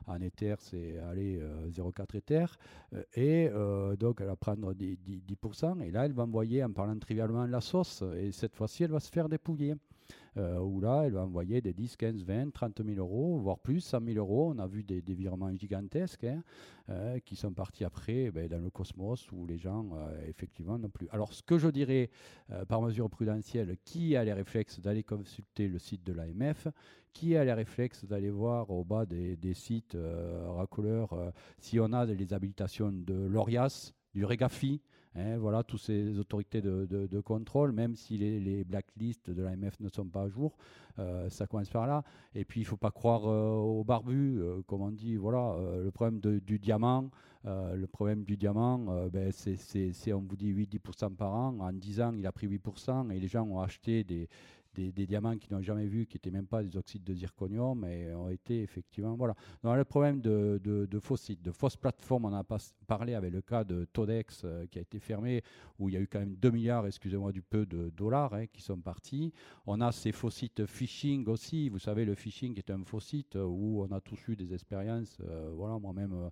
en 0.07 0.21
Ether, 0.21 0.55
c'est 0.59 0.99
aller 0.99 1.41
0,4 1.71 2.17
Ether, 2.17 2.47
et 3.15 3.51
donc 3.99 4.21
elle 4.21 4.29
va 4.29 4.37
prendre 4.37 4.74
10%, 4.75 5.81
et 5.81 5.91
là, 5.91 6.05
elle 6.05 6.13
va 6.13 6.25
envoyer, 6.25 6.63
en 6.65 6.73
parlant 6.73 6.99
trivialement, 6.99 7.47
la 7.47 7.61
sauce, 7.61 8.03
et 8.17 8.33
cette 8.33 8.55
fois-ci, 8.55 8.85
elle 8.85 8.91
va 8.91 9.01
se 9.01 9.11
faire 9.11 9.29
dépouiller. 9.29 9.75
Euh, 10.37 10.59
où 10.59 10.81
là, 10.81 11.03
elle 11.05 11.13
va 11.13 11.23
envoyer 11.23 11.61
des 11.61 11.73
10, 11.73 11.97
15, 11.97 12.25
20, 12.25 12.53
30 12.53 12.83
000 12.85 12.99
euros, 12.99 13.39
voire 13.39 13.59
plus, 13.59 13.81
100 13.81 14.05
000 14.05 14.19
euros. 14.19 14.53
On 14.55 14.59
a 14.59 14.67
vu 14.67 14.83
des, 14.83 15.01
virements 15.15 15.55
gigantesques 15.55 16.25
hein, 16.25 16.43
euh, 16.89 17.21
qui 17.21 17.37
sont 17.37 17.53
partis 17.53 17.85
après 17.85 18.33
ben, 18.33 18.49
dans 18.49 18.59
le 18.59 18.69
cosmos 18.69 19.31
où 19.31 19.47
les 19.47 19.59
gens, 19.59 19.89
euh, 19.95 20.27
effectivement, 20.29 20.77
n'ont 20.77 20.89
plus. 20.89 21.09
Alors, 21.13 21.33
ce 21.33 21.43
que 21.43 21.57
je 21.57 21.69
dirais, 21.69 22.11
par 22.69 22.83
mesure 22.83 23.09
prudentielle, 23.09 23.77
qui 23.85 24.17
a 24.17 24.25
les 24.25 24.33
réflexes 24.33 24.81
d'aller 24.81 25.05
consulter 25.05 25.69
le 25.69 25.79
site 25.79 26.05
de 26.05 26.13
l'AMF, 26.13 26.67
qui 27.13 27.37
a 27.37 27.45
les 27.45 27.53
réflexes 27.53 28.05
d'aller 28.05 28.31
voir 28.31 28.71
au 28.71 28.83
bas 28.83 29.07
des, 29.07 29.55
sites 29.55 29.97
racoleurs 30.57 31.33
si 31.59 31.79
on 31.79 31.93
a 31.93 32.05
les 32.07 32.33
habilitations 32.33 32.91
de 32.91 33.15
l'ORIAS, 33.15 33.93
du 34.15 34.25
REGAFI, 34.25 34.81
hein, 35.17 35.37
voilà, 35.39 35.63
toutes 35.63 35.81
ces 35.81 36.19
autorités 36.19 36.61
de, 36.61 37.21
contrôle, 37.21 37.73
même 37.73 37.97
si 37.97 38.17
les, 38.17 38.65
blacklists 38.65 39.31
de 39.31 39.43
l'AMF 39.43 39.81
ne 39.81 39.89
sont 39.89 40.07
pas 40.07 40.23
à 40.23 40.29
jour, 40.29 40.57
euh, 40.99 41.29
ça 41.29 41.47
commence 41.47 41.71
par 41.71 41.87
là. 41.87 42.03
Et 42.35 42.45
puis, 42.45 42.61
il 42.61 42.65
ne 42.65 42.69
faut 42.69 42.77
pas 42.77 42.91
croire 42.91 43.27
euh, 43.27 43.57
aux 43.57 43.85
barbus, 43.85 44.41
euh, 44.41 44.63
comme 44.67 44.83
on 44.83 44.91
dit, 44.91 45.17
voilà, 45.17 45.57
le 45.83 45.91
problème 45.91 46.21
du 46.41 46.59
diamant, 46.59 47.11
le 47.45 47.87
problème 47.87 48.25
du 48.25 48.37
diamant, 48.37 49.09
ben, 49.11 49.31
c'est, 49.33 50.13
on 50.13 50.21
vous 50.21 50.37
dit 50.37 50.53
8-10% 50.53 51.15
par 51.15 51.35
an, 51.35 51.59
en 51.61 51.73
10 51.73 52.01
ans, 52.01 52.15
il 52.17 52.27
a 52.27 52.33
pris 52.33 52.49
8%, 52.49 53.11
et 53.11 53.21
les 53.21 53.29
gens 53.29 53.45
ont 53.45 53.61
acheté 53.61 54.03
des, 54.05 54.29
des, 54.75 55.07
diamants 55.07 55.37
qu'ils 55.37 55.55
n'ont 55.55 55.63
jamais 55.63 55.87
vus, 55.87 56.07
qui 56.07 56.17
n'étaient 56.17 56.31
même 56.31 56.47
pas 56.47 56.63
des 56.63 56.77
oxydes 56.77 57.05
de 57.05 57.15
zirconium, 57.15 57.79
mais 57.79 58.13
ont 58.15 58.29
été 58.29 58.63
effectivement. 58.63 59.15
Voilà. 59.15 59.35
Donc, 59.63 59.77
le 59.77 59.85
problème 59.85 60.21
de, 60.21 60.61
de, 60.63 60.99
faux 60.99 61.17
sites, 61.17 61.43
de 61.43 61.51
fausses 61.51 61.77
plateformes, 61.77 62.27
on 62.27 62.35
a 62.35 62.45
pas 62.45 62.59
parlé 62.87 63.15
avec 63.15 63.33
le 63.33 63.41
cas 63.41 63.65
de 63.65 63.85
Todex 63.87 64.43
euh, 64.45 64.67
qui 64.67 64.79
a 64.79 64.83
été 64.83 64.99
fermé, 64.99 65.43
où 65.79 65.89
il 65.89 65.95
y 65.95 65.97
a 65.97 66.01
eu 66.01 66.07
quand 66.07 66.19
même 66.19 66.37
2 66.37 66.51
milliards, 66.51 66.87
excusez-moi 66.87 67.33
du 67.33 67.43
peu, 67.43 67.67
de 67.67 67.91
dollars 67.91 68.35
hein, 68.35 68.47
qui 68.47 68.63
sont 68.63 68.79
partis. 68.79 69.33
On 69.67 69.81
a 69.81 69.93
ces 69.93 70.13
faux 70.13 70.31
sites 70.31 70.67
phishing 70.67 71.27
aussi. 71.29 71.69
Vous 71.69 71.79
savez, 71.79 72.05
le 72.05 72.15
phishing 72.15 72.59
est 72.59 72.71
un 72.71 72.85
faux 72.85 73.01
site 73.01 73.37
où 73.37 73.87
on 73.89 73.95
a 73.95 74.01
tous 74.01 74.29
eu 74.29 74.37
des 74.37 74.53
expériences. 74.53 75.19
voilà, 75.55 75.79
moi-même 75.79 76.31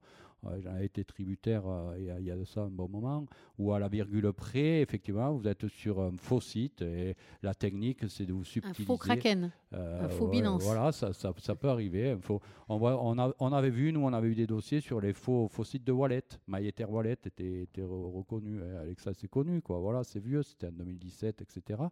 j'en 0.60 0.76
ai 0.78 0.84
été 0.84 1.04
tributaire 1.04 1.62
euh, 1.66 1.96
il, 1.98 2.24
y 2.24 2.30
a, 2.30 2.36
de 2.36 2.44
ça 2.44 2.62
un 2.62 2.70
bon 2.70 2.88
moment, 2.88 3.26
où 3.58 3.72
à 3.72 3.78
la 3.78 3.88
virgule 3.88 4.32
près, 4.32 4.80
effectivement, 4.80 5.32
vous 5.32 5.46
êtes 5.46 5.68
sur 5.68 6.00
un 6.00 6.16
faux 6.16 6.40
site 6.40 6.82
et 6.82 7.16
la 7.42 7.54
technique, 7.54 8.08
c'est 8.08 8.26
de 8.26 8.32
vous 8.32 8.44
subtiliser. 8.44 8.82
Un 8.82 8.86
faux 8.86 8.96
Kraken, 8.96 9.50
euh, 9.74 10.08
faux 10.08 10.28
Binance. 10.28 10.62
Voilà, 10.62 10.92
ça, 10.92 11.12
ça, 11.12 11.32
ça, 11.38 11.54
peut 11.54 11.68
arriver. 11.68 12.16
on, 12.28 12.40
on, 12.68 13.18
a, 13.18 13.32
on, 13.38 13.52
avait 13.52 13.70
vu, 13.70 13.92
nous, 13.92 14.00
on 14.00 14.12
avait 14.12 14.28
eu 14.28 14.34
des 14.34 14.46
dossiers 14.46 14.80
sur 14.80 15.00
les 15.00 15.12
faux, 15.12 15.48
faux 15.48 15.64
sites 15.64 15.84
de 15.84 15.92
wallet. 15.92 16.24
MyEther 16.46 16.90
Wallet 16.90 17.12
était, 17.24 17.62
était 17.62 17.82
reconnu. 17.82 18.60
Hein, 18.60 18.80
Alexa, 18.82 19.12
c'est 19.14 19.28
connu, 19.28 19.62
quoi. 19.62 19.78
Voilà, 19.78 20.04
c'est 20.04 20.20
vieux, 20.20 20.42
c'était 20.42 20.68
en 20.68 20.72
2017, 20.72 21.42
etc. 21.42 21.82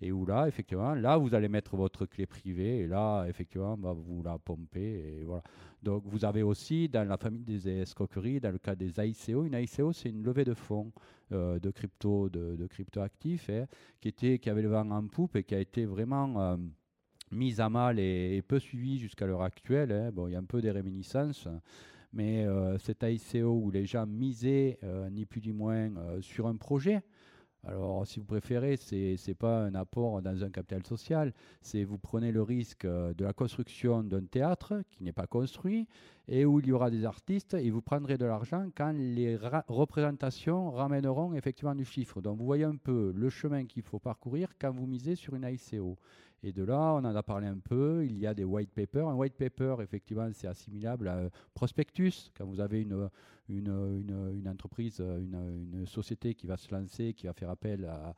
Et 0.00 0.12
où 0.12 0.26
là, 0.26 0.46
effectivement, 0.46 0.94
là, 0.94 1.16
vous 1.16 1.34
allez 1.34 1.48
mettre 1.48 1.76
votre 1.76 2.06
clé 2.06 2.26
privée 2.26 2.80
et 2.80 2.86
là, 2.86 3.24
effectivement, 3.26 3.76
bah, 3.76 3.94
vous 3.96 4.22
la 4.22 4.38
pompez 4.38 5.20
et 5.20 5.24
voilà. 5.24 5.42
Donc, 5.82 6.04
vous 6.06 6.24
avez 6.24 6.42
aussi 6.42 6.88
dans 6.88 7.08
la 7.08 7.16
famille 7.16 7.42
des 7.42 7.68
escroqueries, 7.68 8.38
dans 8.38 8.52
le 8.52 8.58
cas 8.58 8.76
des 8.76 8.92
ICO, 9.00 9.44
une 9.44 9.54
ICO, 9.54 9.92
c'est 9.92 10.10
une 10.10 10.22
levée 10.22 10.44
de 10.44 10.54
fonds 10.54 10.92
euh, 11.32 11.58
de 11.58 11.70
crypto, 11.70 12.28
de, 12.28 12.54
de 12.56 12.66
crypto-actifs, 12.66 13.50
hein, 13.50 13.66
qui, 14.00 14.08
était, 14.08 14.38
qui 14.38 14.48
avait 14.48 14.62
le 14.62 14.68
vent 14.68 14.88
en 14.90 15.06
poupe 15.08 15.34
et 15.36 15.42
qui 15.42 15.54
a 15.54 15.60
été 15.60 15.86
vraiment 15.86 16.40
euh, 16.40 16.56
mise 17.32 17.60
à 17.60 17.68
mal 17.68 17.98
et, 17.98 18.42
peu 18.46 18.58
suivie 18.58 18.98
jusqu'à 18.98 19.26
l'heure 19.26 19.42
actuelle. 19.42 19.92
Hein. 19.92 20.10
Bon, 20.12 20.28
il 20.28 20.32
y 20.32 20.36
a 20.36 20.38
un 20.38 20.44
peu 20.44 20.60
des 20.60 20.70
réminiscences. 20.70 21.48
Mais 22.12 22.44
euh, 22.44 22.76
cette 22.78 23.02
ICO 23.02 23.48
où 23.48 23.70
les 23.70 23.86
gens 23.86 24.06
misaient, 24.06 24.78
ni 25.10 25.24
plus 25.24 25.40
ni 25.40 25.52
moins, 25.52 25.90
sur 26.20 26.46
un 26.46 26.56
projet, 26.56 27.02
alors, 27.64 28.04
si 28.04 28.18
vous 28.18 28.26
préférez, 28.26 28.76
ce 28.76 28.94
n'est 28.94 29.34
pas 29.34 29.62
un 29.62 29.74
apport 29.76 30.20
dans 30.20 30.42
un 30.42 30.50
capital 30.50 30.84
social, 30.84 31.32
c'est 31.60 31.84
vous 31.84 31.96
prenez 31.96 32.32
le 32.32 32.42
risque 32.42 32.84
euh, 32.84 33.14
de 33.14 33.24
la 33.24 33.32
construction 33.32 34.02
d'un 34.02 34.24
théâtre 34.24 34.82
qui 34.90 35.04
n'est 35.04 35.12
pas 35.12 35.28
construit 35.28 35.86
et 36.26 36.44
où 36.44 36.58
il 36.58 36.66
y 36.66 36.72
aura 36.72 36.90
des 36.90 37.04
artistes 37.04 37.54
et 37.54 37.70
vous 37.70 37.80
prendrez 37.80 38.18
de 38.18 38.24
l'argent 38.24 38.66
quand 38.76 38.92
les 38.92 39.38
représentations 39.68 40.72
ramèneront 40.72 41.34
effectivement 41.34 41.76
du 41.76 41.84
chiffre. 41.84 42.20
Donc, 42.20 42.38
vous 42.38 42.46
voyez 42.46 42.64
un 42.64 42.76
peu 42.76 43.12
le 43.14 43.30
chemin 43.30 43.64
qu'il 43.64 43.84
faut 43.84 44.00
parcourir 44.00 44.48
quand 44.60 44.72
vous 44.72 44.86
misez 44.86 45.14
sur 45.14 45.36
une 45.36 45.44
ICO. 45.44 45.96
Et 46.44 46.52
de 46.52 46.64
là, 46.64 46.94
on 46.94 47.04
en 47.04 47.14
a 47.14 47.22
parlé 47.22 47.46
un 47.46 47.58
peu, 47.58 48.04
il 48.04 48.18
y 48.18 48.26
a 48.26 48.34
des 48.34 48.44
white 48.44 48.72
papers. 48.72 49.08
Un 49.08 49.14
white 49.14 49.36
paper, 49.36 49.76
effectivement, 49.80 50.28
c'est 50.32 50.48
assimilable 50.48 51.06
à 51.06 51.18
un 51.18 51.28
prospectus. 51.54 52.32
Quand 52.36 52.46
vous 52.46 52.60
avez 52.60 52.82
une, 52.82 53.08
une, 53.48 54.32
une, 54.34 54.48
entreprise, 54.48 55.00
une, 55.00 55.86
société 55.86 56.34
qui 56.34 56.46
va 56.46 56.56
se 56.56 56.72
lancer, 56.74 57.12
qui 57.14 57.26
va 57.26 57.32
faire 57.32 57.50
appel 57.50 57.84
à, 57.84 58.14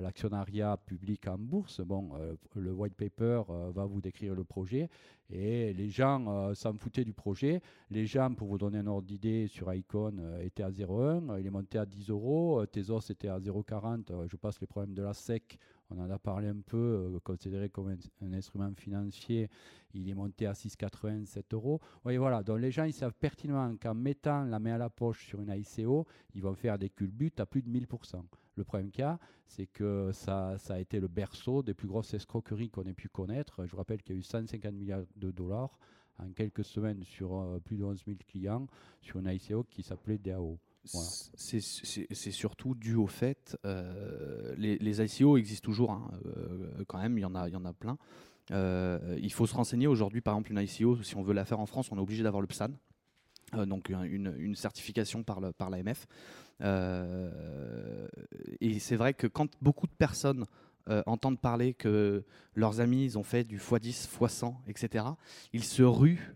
l'actionnariat 0.00 0.76
public 0.76 1.26
en 1.26 1.36
bourse, 1.38 1.80
bon, 1.80 2.10
euh, 2.14 2.36
le 2.54 2.72
white 2.72 2.94
paper 2.94 3.42
euh, 3.48 3.72
va 3.74 3.86
vous 3.86 4.00
décrire 4.00 4.36
le 4.36 4.44
projet 4.44 4.88
et 5.30 5.72
les 5.72 5.88
gens 5.88 6.24
euh, 6.28 6.54
s'en 6.54 6.74
foutaient 6.74 7.04
du 7.04 7.12
projet. 7.12 7.60
Les 7.90 8.06
gens, 8.06 8.32
pour 8.32 8.46
vous 8.46 8.58
donner 8.58 8.78
un 8.78 8.86
ordre 8.86 9.08
d'idée, 9.08 9.48
sur 9.48 9.72
Icon 9.72 10.12
étaient 10.42 10.62
à 10.62 10.70
0,1, 10.70 11.40
il 11.40 11.46
est 11.46 11.50
monté 11.50 11.78
à 11.78 11.86
10 11.86 12.10
euros, 12.10 12.64
Tezos 12.66 13.10
était 13.10 13.28
à 13.28 13.40
0,40, 13.40 14.28
je 14.28 14.36
passe 14.36 14.60
les 14.60 14.68
problèmes 14.68 14.94
de 14.94 15.02
la 15.02 15.14
SEC, 15.14 15.58
on 15.90 15.98
en 15.98 16.10
a 16.10 16.18
parlé 16.18 16.48
un 16.48 16.60
peu, 16.60 17.18
considéré 17.24 17.68
comme 17.68 17.96
un, 18.22 18.32
instrument 18.32 18.72
financier, 18.76 19.48
il 19.94 20.08
est 20.08 20.14
monté 20.14 20.46
à 20.46 20.52
6,87 20.52 21.54
euros. 21.54 21.80
Oui, 22.04 22.16
voilà, 22.16 22.42
donc 22.42 22.60
les 22.60 22.70
gens, 22.70 22.84
ils 22.84 22.92
savent 22.92 23.14
pertinemment 23.14 23.76
qu'en 23.76 23.94
mettant 23.94 24.44
la 24.44 24.58
main 24.58 24.74
à 24.74 24.78
la 24.78 24.90
poche 24.90 25.26
sur 25.26 25.40
une 25.40 25.50
ICO, 25.50 26.06
ils 26.34 26.42
vont 26.42 26.54
faire 26.54 26.78
des 26.78 26.90
culbutes 26.90 27.40
à 27.40 27.46
plus 27.46 27.62
de 27.62 27.68
1000%. 27.68 28.22
Le 28.56 28.64
problème 28.64 28.90
qu'il 28.90 29.02
y 29.02 29.04
a, 29.04 29.18
c'est 29.46 29.66
que 29.66 30.10
ça, 30.12 30.58
ça, 30.58 30.74
a 30.74 30.78
été 30.78 31.00
le 31.00 31.08
berceau 31.08 31.62
des 31.62 31.74
plus 31.74 31.88
grosses 31.88 32.14
escroqueries 32.14 32.70
qu'on 32.70 32.84
ait 32.84 32.94
pu 32.94 33.08
connaître. 33.08 33.64
Je 33.64 33.70
vous 33.70 33.78
rappelle 33.78 34.02
qu'il 34.02 34.14
y 34.14 34.18
a 34.18 34.20
eu 34.20 34.22
150 34.22 34.72
milliards 34.74 35.04
de 35.16 35.30
dollars 35.30 35.78
en 36.18 36.30
quelques 36.32 36.64
semaines 36.64 37.02
sur 37.04 37.34
euh, 37.34 37.58
plus 37.58 37.76
de 37.76 37.84
11 37.84 38.04
000 38.04 38.18
clients 38.28 38.66
sur 39.00 39.18
une 39.18 39.28
ICO 39.28 39.64
qui 39.64 39.82
s'appelait 39.82 40.18
DAO. 40.18 40.58
C'est 40.84 42.30
surtout 42.30 42.74
dû 42.74 42.94
au 42.94 43.06
fait, 43.06 43.56
euh, 43.66 44.54
les, 44.56 45.00
ICO 45.00 45.36
existent 45.36 45.64
toujours 45.64 45.92
hein, 45.92 46.10
euh, 46.26 46.84
quand 46.88 46.98
même, 46.98 47.18
il 47.18 47.20
y 47.20 47.24
en 47.24 47.34
a, 47.34 47.48
il 47.48 47.52
y 47.52 47.56
en 47.56 47.64
a 47.64 47.72
plein. 47.72 47.98
il 48.50 49.32
faut 49.32 49.46
se 49.46 49.54
renseigner 49.54 49.86
aujourd'hui, 49.86 50.20
par 50.20 50.34
exemple, 50.34 50.52
une 50.52 50.60
ICO, 50.60 51.02
si 51.02 51.16
on 51.16 51.22
veut 51.22 51.34
la 51.34 51.44
faire 51.44 51.60
en 51.60 51.66
France, 51.66 51.92
on 51.92 51.96
est 51.96 52.00
obligé 52.00 52.22
d'avoir 52.22 52.40
le 52.40 52.46
PSAN. 52.46 52.70
Euh, 53.54 53.66
donc 53.66 53.88
une, 53.88 54.54
certification 54.54 55.22
par 55.22 55.40
l'AMF. 55.40 55.56
Par 55.56 55.70
euh, 56.62 58.08
et 58.60 58.78
c'est 58.78 58.96
vrai 58.96 59.14
que 59.14 59.26
quand 59.26 59.50
beaucoup 59.60 59.86
de 59.86 59.92
personnes 59.92 60.44
euh, 60.88 61.02
entendent 61.06 61.40
parler 61.40 61.74
que 61.74 62.24
leurs 62.54 62.80
amis 62.80 63.16
ont 63.16 63.22
fait 63.22 63.44
du 63.44 63.58
x10, 63.58 64.08
x100, 64.08 64.54
etc., 64.68 65.04
ils 65.52 65.64
se 65.64 65.82
ruent 65.82 66.32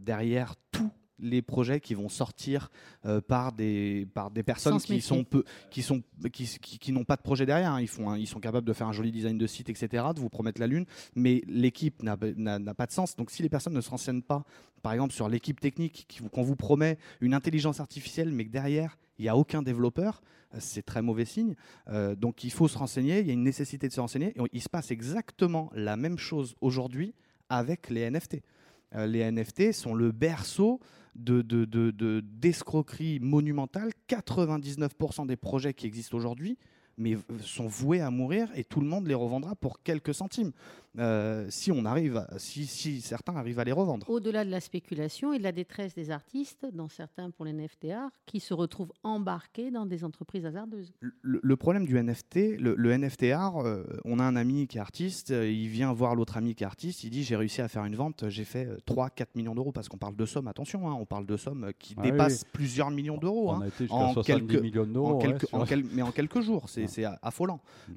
derrière 0.00 0.54
tout 0.72 0.90
les 1.18 1.42
projets 1.42 1.80
qui 1.80 1.94
vont 1.94 2.08
sortir 2.08 2.70
euh, 3.04 3.20
par 3.20 3.52
des 3.52 4.06
par 4.14 4.30
des 4.30 4.42
personnes 4.42 4.78
qui 4.78 5.00
sont 5.00 5.24
peu 5.24 5.44
qui 5.70 5.82
sont 5.82 6.02
qui, 6.32 6.46
qui, 6.58 6.92
n'ont 6.92 7.04
pas 7.04 7.16
de 7.16 7.22
projet 7.22 7.46
derrière 7.46 7.72
hein. 7.72 7.80
ils 7.80 7.88
font 7.88 8.14
ils 8.14 8.26
sont 8.26 8.40
capables 8.40 8.66
de 8.66 8.72
faire 8.72 8.86
un 8.86 8.92
joli 8.92 9.10
design 9.10 9.38
de 9.38 9.46
site 9.46 9.68
etc 9.68 10.04
de 10.14 10.20
vous 10.20 10.28
promettre 10.28 10.60
la 10.60 10.66
lune 10.66 10.84
mais 11.14 11.42
l'équipe 11.46 12.02
n'a 12.02 12.16
pas 12.16 12.86
de 12.86 12.92
sens. 12.92 13.16
Donc 13.16 13.30
si 13.30 13.42
les 13.42 13.48
personnes 13.48 13.74
ne 13.74 13.80
se 13.80 13.90
renseignent 13.90 14.22
pas 14.22 14.44
par 14.82 14.92
exemple 14.92 15.14
sur 15.14 15.28
l'équipe 15.28 15.60
technique 15.60 16.06
qu'on 16.32 16.42
vous 16.42 16.56
promet 16.56 16.98
une 17.20 17.34
intelligence 17.34 17.80
artificielle 17.80 18.30
mais 18.32 18.44
que 18.44 18.50
derrière 18.50 18.98
il 19.18 19.22
n'y 19.22 19.28
a 19.28 19.36
aucun 19.36 19.62
développeur 19.62 20.20
euh, 20.54 20.58
c'est 20.60 20.82
très 20.82 21.02
mauvais 21.02 21.24
signe. 21.24 21.54
Euh, 21.88 22.14
donc 22.14 22.44
il 22.44 22.52
faut 22.52 22.68
se 22.68 22.76
renseigner 22.76 23.20
il 23.20 23.26
y 23.26 23.30
a 23.30 23.32
une 23.32 23.42
nécessité 23.42 23.88
de 23.88 23.92
se 23.92 24.00
renseigner 24.00 24.28
et 24.36 24.40
il 24.52 24.62
se 24.62 24.68
passe 24.68 24.90
exactement 24.90 25.70
la 25.74 25.96
même 25.96 26.18
chose 26.18 26.54
aujourd'hui 26.60 27.14
avec 27.48 27.90
les 27.90 28.10
NFT 28.10 28.42
les 29.04 29.30
NFT 29.30 29.72
sont 29.72 29.94
le 29.94 30.12
berceau 30.12 30.80
d'escroquerie 31.16 33.14
de, 33.14 33.24
de, 33.24 33.24
monumentale. 33.24 33.90
99% 34.08 35.26
des 35.26 35.36
projets 35.36 35.74
qui 35.74 35.86
existent 35.86 36.16
aujourd'hui 36.16 36.56
mais 36.98 37.16
sont 37.42 37.66
voués 37.66 38.00
à 38.00 38.10
mourir 38.10 38.48
et 38.54 38.64
tout 38.64 38.80
le 38.80 38.86
monde 38.86 39.06
les 39.06 39.14
revendra 39.14 39.54
pour 39.56 39.82
quelques 39.82 40.14
centimes. 40.14 40.52
Euh, 40.98 41.46
si 41.50 41.70
on 41.70 41.84
arrive, 41.84 42.26
si, 42.38 42.66
si, 42.66 43.00
certains 43.02 43.36
arrivent 43.36 43.58
à 43.58 43.64
les 43.64 43.72
revendre. 43.72 44.08
Au-delà 44.08 44.44
de 44.44 44.50
la 44.50 44.60
spéculation 44.60 45.32
et 45.34 45.38
de 45.38 45.42
la 45.42 45.52
détresse 45.52 45.94
des 45.94 46.10
artistes, 46.10 46.66
dans 46.72 46.88
certains 46.88 47.30
pour 47.30 47.44
les 47.44 47.52
NFT 47.52 47.90
art, 47.90 48.10
qui 48.24 48.40
se 48.40 48.54
retrouvent 48.54 48.92
embarqués 49.02 49.70
dans 49.70 49.84
des 49.84 50.04
entreprises 50.04 50.46
hasardeuses. 50.46 50.94
Le, 51.00 51.56
problème 51.56 51.84
du 51.84 52.02
NFT, 52.02 52.58
le, 52.58 52.96
NFT 52.96 53.24
art, 53.24 53.58
euh, 53.58 53.84
on 54.04 54.18
a 54.18 54.24
un 54.24 54.36
ami 54.36 54.66
qui 54.68 54.78
est 54.78 54.80
artiste, 54.80 55.32
euh, 55.32 55.50
il 55.50 55.68
vient 55.68 55.92
voir 55.92 56.14
l'autre 56.14 56.38
ami 56.38 56.54
qui 56.54 56.64
est 56.64 56.66
artiste, 56.66 57.04
il 57.04 57.10
dit 57.10 57.24
j'ai 57.24 57.36
réussi 57.36 57.60
à 57.60 57.68
faire 57.68 57.84
une 57.84 57.96
vente, 57.96 58.28
j'ai 58.28 58.44
fait 58.44 58.66
3-4 58.86 59.26
millions 59.34 59.54
d'euros 59.54 59.72
parce 59.72 59.88
qu'on 59.88 59.98
parle 59.98 60.16
de 60.16 60.24
sommes, 60.24 60.48
attention, 60.48 60.88
hein, 60.88 60.96
on 60.98 61.04
parle 61.04 61.26
de 61.26 61.36
sommes 61.36 61.72
qui 61.78 61.94
ah 61.98 62.02
dépassent 62.02 62.44
plusieurs 62.44 62.90
millions 62.90 63.18
d'euros. 63.18 63.50
Hein, 63.50 63.68
en 63.90 64.14
quelques 64.22 64.54
millions 64.54 64.86
d'euros, 64.86 65.22
mais 65.92 66.02
en 66.02 66.12
quelques 66.12 66.40
jours, 66.40 66.68
c'est 66.68 66.85
affolant. 67.22 67.60
Mm. 67.88 67.94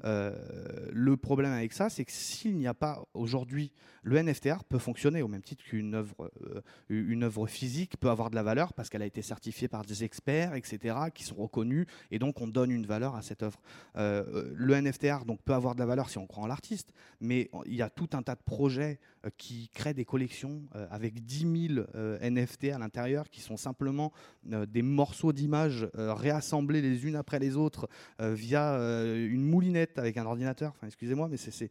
le 0.92 1.16
problème 1.16 1.52
avec 1.52 1.72
ça, 1.72 1.88
c'est 1.88 2.04
que 2.04 2.12
s'il 2.12 2.56
n'y 2.56 2.66
a 2.66 2.74
pas 2.74 3.04
aujourd'hui, 3.14 3.72
le 4.02 4.22
NFT 4.22 4.46
art 4.46 4.64
peut 4.64 4.78
fonctionner 4.78 5.22
au 5.22 5.28
même 5.28 5.42
titre 5.42 5.62
qu'une 5.64 5.94
œuvre, 5.94 6.30
euh, 6.44 6.62
une 6.88 7.24
œuvre 7.24 7.46
physique 7.46 7.98
peut 7.98 8.10
avoir 8.10 8.30
de 8.30 8.34
la 8.34 8.42
valeur 8.42 8.72
parce 8.72 8.88
qu'elle 8.88 9.02
a 9.02 9.06
été 9.06 9.22
certifiée 9.22 9.68
par 9.68 9.84
des 9.84 10.04
experts, 10.04 10.54
etc., 10.54 10.96
qui 11.14 11.24
sont 11.24 11.36
reconnus, 11.36 11.86
et 12.10 12.18
donc 12.18 12.40
on 12.40 12.48
donne 12.48 12.70
une 12.70 12.86
valeur 12.86 13.14
à 13.14 13.22
cette 13.22 13.42
œuvre. 13.42 13.60
Euh, 13.96 14.52
le 14.54 14.80
NFT 14.80 15.04
art 15.06 15.24
donc, 15.24 15.42
peut 15.42 15.54
avoir 15.54 15.74
de 15.74 15.80
la 15.80 15.86
valeur 15.86 16.08
si 16.08 16.18
on 16.18 16.26
croit 16.26 16.44
en 16.44 16.46
l'artiste, 16.46 16.92
mais 17.20 17.50
il 17.66 17.74
y 17.74 17.82
a 17.82 17.90
tout 17.90 18.08
un 18.12 18.22
tas 18.22 18.34
de 18.34 18.42
projets 18.42 19.00
euh, 19.24 19.30
qui 19.36 19.68
créent 19.68 19.94
des 19.94 20.04
collections 20.04 20.62
avec 20.90 21.24
10 21.24 21.74
000 21.74 21.86
NFT 22.22 22.64
à 22.74 22.78
l'intérieur, 22.78 23.28
qui 23.28 23.40
sont 23.40 23.56
simplement 23.56 24.12
des 24.44 24.82
morceaux 24.82 25.32
d'images 25.32 25.88
réassemblés 25.94 26.80
les 26.80 27.06
unes 27.06 27.16
après 27.16 27.38
les 27.38 27.56
autres 27.56 27.88
via 28.18 28.78
une 28.80 29.44
moulinette 29.44 29.98
avec 29.98 30.16
un 30.16 30.26
ordinateur, 30.26 30.74
excusez-moi, 30.84 31.28
mais 31.28 31.36
c'est 31.36 31.70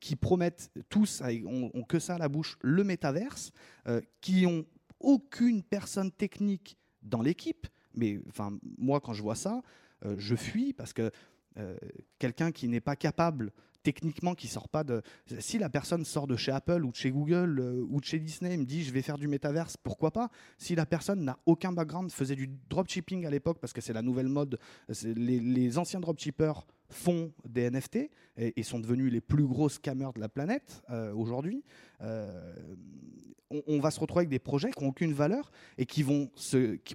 qui 0.00 0.16
promettent 0.16 0.70
tous, 0.88 1.22
ont, 1.46 1.82
que 1.84 1.98
ça 1.98 2.14
à 2.14 2.18
la 2.18 2.28
bouche, 2.28 2.58
le 2.62 2.84
métaverse, 2.84 3.52
euh, 3.88 4.00
qui 4.20 4.46
ont 4.46 4.64
aucune 5.00 5.62
personne 5.62 6.10
technique 6.10 6.76
dans 7.02 7.22
l'équipe. 7.22 7.66
Mais 7.94 8.20
enfin, 8.28 8.56
moi, 8.78 9.00
quand 9.00 9.12
je 9.12 9.22
vois 9.22 9.34
ça, 9.34 9.62
euh, 10.04 10.14
je 10.18 10.34
fuis 10.34 10.72
parce 10.72 10.92
que 10.92 11.10
euh, 11.58 11.76
quelqu'un 12.18 12.52
qui 12.52 12.68
n'est 12.68 12.80
pas 12.80 12.96
capable 12.96 13.52
techniquement 13.82 14.34
qui 14.34 14.48
sort 14.48 14.68
pas 14.68 14.84
de 14.84 15.02
si 15.38 15.58
la 15.58 15.70
personne 15.70 16.04
sort 16.04 16.26
de 16.26 16.36
chez 16.36 16.52
Apple 16.52 16.84
ou 16.84 16.90
de 16.90 16.96
chez 16.96 17.10
Google 17.10 17.60
ou 17.88 18.00
de 18.00 18.04
chez 18.04 18.18
Disney 18.18 18.54
et 18.54 18.56
me 18.56 18.64
dit 18.64 18.84
je 18.84 18.92
vais 18.92 19.02
faire 19.02 19.18
du 19.18 19.28
métaverse 19.28 19.76
pourquoi 19.76 20.10
pas? 20.10 20.30
Si 20.58 20.74
la 20.74 20.86
personne 20.86 21.24
n'a 21.24 21.38
aucun 21.46 21.72
background 21.72 22.10
faisait 22.10 22.36
du 22.36 22.50
dropshipping 22.68 23.26
à 23.26 23.30
l'époque 23.30 23.58
parce 23.60 23.72
que 23.72 23.80
c'est 23.80 23.92
la 23.92 24.02
nouvelle 24.02 24.28
mode 24.28 24.58
les, 25.04 25.78
anciens 25.78 26.00
dropshippers 26.00 26.66
font 26.88 27.32
des 27.48 27.70
NFT 27.70 28.10
et, 28.36 28.62
sont 28.62 28.80
devenus 28.80 29.12
les 29.12 29.20
plus 29.20 29.46
gros 29.46 29.68
scammers 29.68 30.12
de 30.14 30.20
la 30.20 30.28
planète 30.28 30.82
aujourd'hui, 31.14 31.62
on, 33.50 33.80
va 33.80 33.90
se 33.90 34.00
retrouver 34.00 34.20
avec 34.20 34.30
des 34.30 34.38
projets 34.38 34.70
qui 34.70 34.82
n'ont 34.82 34.90
aucune 34.90 35.12
valeur 35.12 35.50
et 35.78 35.86
qui 35.86 36.02
vont 36.02 36.30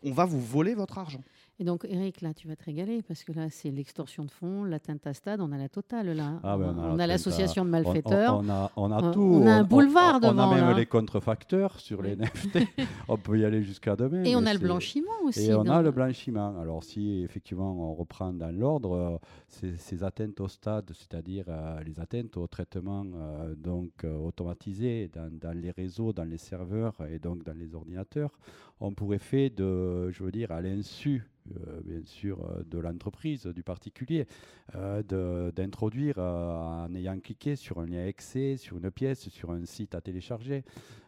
on 0.04 0.12
va 0.12 0.26
vous 0.26 0.40
voler 0.40 0.74
votre 0.74 0.98
argent. 0.98 1.22
Et 1.58 1.64
donc, 1.64 1.86
Eric, 1.88 2.20
là, 2.20 2.34
tu 2.34 2.50
vas 2.50 2.58
te 2.58 2.66
régaler 2.66 3.02
parce 3.02 3.24
que 3.24 3.32
là, 3.32 3.50
c'est 3.50 3.72
l'extorsion 3.72 4.26
de 4.26 4.32
fonds, 4.32 4.66
l'atteinte 4.66 5.08
à 5.08 5.14
stade, 5.14 5.40
on 5.40 5.54
a 5.54 5.58
la 5.58 5.70
totale 5.70 6.12
là. 6.12 6.34
Ah 6.44 6.58
ben, 6.58 6.76
on, 6.78 7.00
a, 7.00 7.08
l'association 7.08 7.64
de 7.64 7.70
malfaiteurs. 7.70 8.38
On, 8.44 8.50
a, 8.50 8.72
on 8.76 8.92
a, 8.92 9.14
tout. 9.14 9.22
On 9.22 9.48
a 9.48 9.54
un 9.54 9.64
boulevard 9.64 10.20
devant. 10.20 10.50
On 10.50 10.52
a 10.52 10.66
même 10.66 10.76
les 10.76 10.86
contrefacteurs 10.86 11.80
sur 11.80 12.02
les 12.02 12.18
NFT. 12.18 12.60
on 13.08 13.18
peut 13.18 13.40
y 13.40 13.46
aller 13.46 13.64
jusqu'à 13.64 13.96
demain. 13.96 14.24
Et 14.26 14.36
on 14.36 14.46
a 14.46 14.54
le 14.54 14.60
blanchiment 14.60 15.14
aussi. 15.24 15.46
Et 15.46 15.54
on 15.54 15.66
a 15.68 15.82
le 15.82 15.92
blanchiment. 15.92 16.60
Alors, 16.60 16.84
si 16.84 17.22
effectivement 17.24 17.72
on 17.72 17.96
reprend 17.96 18.34
dans 18.34 18.54
l'ordre, 18.54 19.22
euh, 19.64 19.72
ces, 19.78 20.04
atteintes 20.04 20.42
au 20.42 20.50
stade, 20.50 20.92
c'est-à-dire 20.94 21.46
euh, 21.48 21.82
les 21.86 22.02
atteintes 22.02 22.36
au 22.36 22.48
traitement 22.48 23.06
euh, 23.16 23.56
donc 23.56 24.04
automatisé 24.04 25.10
dans, 25.14 25.32
dans 25.32 25.58
les 25.58 25.72
réseaux, 25.72 26.12
dans 26.12 26.26
les 26.26 26.38
serveurs 26.38 26.96
et 27.10 27.18
donc 27.18 27.44
dans 27.44 27.58
les 27.58 27.74
ordinateurs, 27.76 28.32
on 28.80 28.94
pourrait 28.94 29.20
faire 29.20 29.50
de, 29.52 30.12
je 30.12 30.24
veux 30.24 30.32
dire, 30.32 30.52
à 30.52 30.62
l'insu 30.62 31.24
euh, 31.52 31.82
bien 31.84 32.02
sûr, 32.04 32.44
euh, 32.44 32.64
de 32.66 32.80
l'entreprise, 32.80 33.46
du 33.46 33.62
particulier, 33.62 34.26
euh, 34.74 35.52
d'introduire 35.52 36.18
en 36.18 36.94
ayant 36.96 37.20
cliqué 37.20 37.56
sur 37.56 37.80
un 37.80 37.86
lien 37.86 38.06
excès, 38.06 38.58
sur 38.58 38.78
une 38.78 38.90
pièce, 38.90 39.30
sur 39.30 39.52
un 39.52 39.66
site 39.66 39.94
à 39.94 40.02
télécharger. 40.02 40.64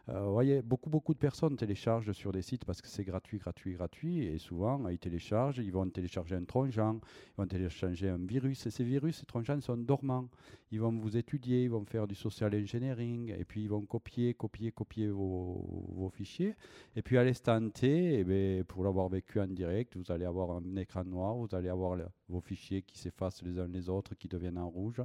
Vous 0.08 0.32
voyez, 0.32 0.62
beaucoup, 0.62 0.88
beaucoup 0.88 1.12
de 1.12 1.18
personnes 1.18 1.56
téléchargent 1.56 2.12
sur 2.12 2.32
des 2.32 2.40
sites 2.40 2.64
parce 2.64 2.80
que 2.80 2.88
c'est 2.88 3.04
gratuit, 3.04 3.38
gratuit, 3.38 3.74
gratuit. 3.74 4.24
Et 4.24 4.38
souvent, 4.38 4.88
ils 4.88 4.98
téléchargent, 4.98 5.58
ils 5.58 5.70
vont 5.70 5.88
télécharger 5.90 6.34
un 6.34 6.44
trongeant, 6.44 6.94
ils 6.94 7.42
vont 7.42 7.46
télécharger 7.46 8.08
un 8.08 8.24
virus. 8.24 8.66
Et 8.66 8.70
ces 8.70 8.84
virus, 8.84 9.18
ces 9.18 9.26
trongeants 9.26 9.60
sont 9.60 9.76
dormants. 9.76 10.28
Ils 10.70 10.80
vont 10.80 10.92
vous 10.92 11.16
étudier, 11.16 11.64
ils 11.64 11.70
vont 11.70 11.84
faire 11.84 12.06
du 12.06 12.14
social 12.14 12.54
engineering, 12.54 13.34
et 13.38 13.44
puis 13.44 13.62
ils 13.62 13.68
vont 13.68 13.82
copier, 13.82 14.32
copier, 14.34 14.72
copier 14.72 15.08
vos, 15.08 16.10
fichiers. 16.14 16.54
Et 16.96 17.02
puis 17.02 17.18
à 17.18 17.24
l'instant 17.24 17.68
T, 17.68 18.20
eh 18.20 18.24
bien, 18.24 18.64
pour 18.66 18.84
l'avoir 18.84 19.08
vécu 19.08 19.40
en 19.40 19.46
direct, 19.46 19.96
vous 19.96 20.10
allez 20.10 20.24
avoir 20.24 20.52
un 20.52 20.76
écran 20.76 21.04
noir, 21.04 21.34
vous 21.34 21.54
allez 21.54 21.68
avoir 21.68 21.96
vos 22.28 22.40
fichiers 22.40 22.82
qui 22.82 22.98
s'effacent 22.98 23.42
les 23.42 23.58
uns 23.58 23.68
les 23.68 23.88
autres, 23.88 24.14
qui 24.14 24.28
deviennent 24.28 24.58
en 24.58 24.68
rouge. 24.68 25.02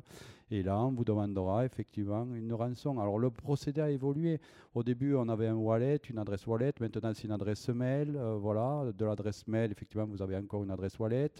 Et 0.51 0.61
là, 0.61 0.79
on 0.79 0.91
vous 0.91 1.05
demandera 1.05 1.65
effectivement 1.65 2.27
une 2.35 2.53
rançon. 2.53 2.99
Alors 2.99 3.17
le 3.17 3.29
procédé 3.31 3.81
a 3.81 3.89
évolué. 3.89 4.39
Au 4.75 4.83
début, 4.83 5.15
on 5.15 5.27
avait 5.29 5.47
un 5.47 5.55
wallet, 5.55 5.99
une 6.09 6.19
adresse 6.19 6.45
wallet. 6.45 6.73
Maintenant, 6.79 7.11
c'est 7.13 7.25
une 7.25 7.31
adresse 7.31 7.69
mail. 7.69 8.15
Euh, 8.15 8.35
voilà, 8.35 8.91
de 8.95 9.05
l'adresse 9.05 9.47
mail, 9.47 9.71
effectivement, 9.71 10.05
vous 10.05 10.21
avez 10.21 10.35
encore 10.37 10.63
une 10.63 10.71
adresse 10.71 10.97
wallet. 10.99 11.31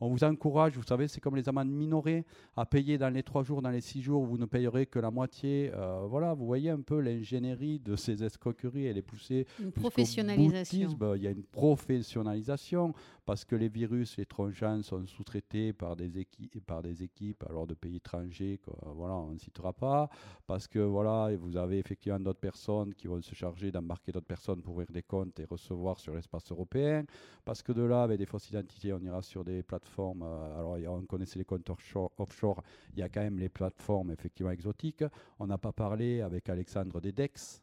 On 0.00 0.08
vous 0.08 0.24
encourage, 0.24 0.76
vous 0.76 0.82
savez, 0.82 1.06
c'est 1.06 1.20
comme 1.20 1.36
les 1.36 1.48
amendes 1.48 1.70
minorées, 1.70 2.24
à 2.56 2.66
payer 2.66 2.98
dans 2.98 3.08
les 3.08 3.22
trois 3.22 3.44
jours, 3.44 3.62
dans 3.62 3.70
les 3.70 3.80
six 3.80 4.02
jours, 4.02 4.24
vous 4.24 4.36
ne 4.36 4.46
payerez 4.46 4.86
que 4.86 4.98
la 4.98 5.10
moitié. 5.10 5.70
Euh, 5.74 6.06
voilà, 6.08 6.34
vous 6.34 6.46
voyez 6.46 6.70
un 6.70 6.80
peu 6.80 7.00
l'ingénierie 7.00 7.78
de 7.78 7.94
ces 7.96 8.22
escroqueries. 8.24 8.86
Elle 8.86 8.98
est 8.98 9.02
poussée. 9.02 9.46
Une 9.60 9.72
professionnalisation. 9.72 10.88
Il 11.16 11.22
y 11.22 11.26
a 11.26 11.30
une 11.30 11.44
professionnalisation 11.44 12.94
parce 13.24 13.44
que 13.44 13.54
les 13.54 13.68
virus, 13.68 14.16
les 14.16 14.26
tronchants 14.26 14.82
sont 14.82 15.06
sous-traités 15.06 15.72
par 15.72 15.96
des 15.96 16.18
équipes, 16.18 16.64
par 16.66 16.82
des 16.82 17.02
équipes 17.02 17.44
alors 17.48 17.66
de 17.66 17.74
pays 17.74 17.96
étrangers, 17.96 18.60
voilà, 18.94 19.14
on 19.14 19.32
ne 19.32 19.38
citera 19.38 19.72
pas, 19.72 20.08
parce 20.46 20.66
que 20.66 20.78
voilà, 20.78 21.34
vous 21.36 21.56
avez 21.56 21.78
effectivement 21.78 22.18
d'autres 22.18 22.40
personnes 22.40 22.94
qui 22.94 23.06
vont 23.06 23.20
se 23.20 23.34
charger 23.34 23.70
d'embarquer 23.70 24.12
d'autres 24.12 24.26
personnes 24.26 24.62
pour 24.62 24.74
ouvrir 24.74 24.90
des 24.90 25.02
comptes 25.02 25.38
et 25.40 25.44
recevoir 25.44 25.98
sur 25.98 26.14
l'espace 26.14 26.50
européen, 26.50 27.04
parce 27.44 27.62
que 27.62 27.72
de 27.72 27.82
là, 27.82 28.02
avec 28.02 28.18
des 28.18 28.26
fausses 28.26 28.50
identités, 28.50 28.92
on 28.92 29.00
ira 29.00 29.22
sur 29.22 29.44
des 29.44 29.62
plateformes, 29.62 30.22
euh, 30.22 30.58
alors 30.58 30.98
on 30.98 31.06
connaissait 31.06 31.38
les 31.38 31.44
comptes 31.44 31.70
offshore, 31.70 32.62
il 32.92 32.98
y 32.98 33.02
a 33.02 33.08
quand 33.08 33.22
même 33.22 33.38
les 33.38 33.48
plateformes 33.48 34.10
effectivement 34.10 34.50
exotiques. 34.50 35.04
On 35.38 35.46
n'a 35.46 35.58
pas 35.58 35.72
parlé 35.72 36.20
avec 36.20 36.48
Alexandre 36.48 37.00
des 37.00 37.12
DEX, 37.12 37.62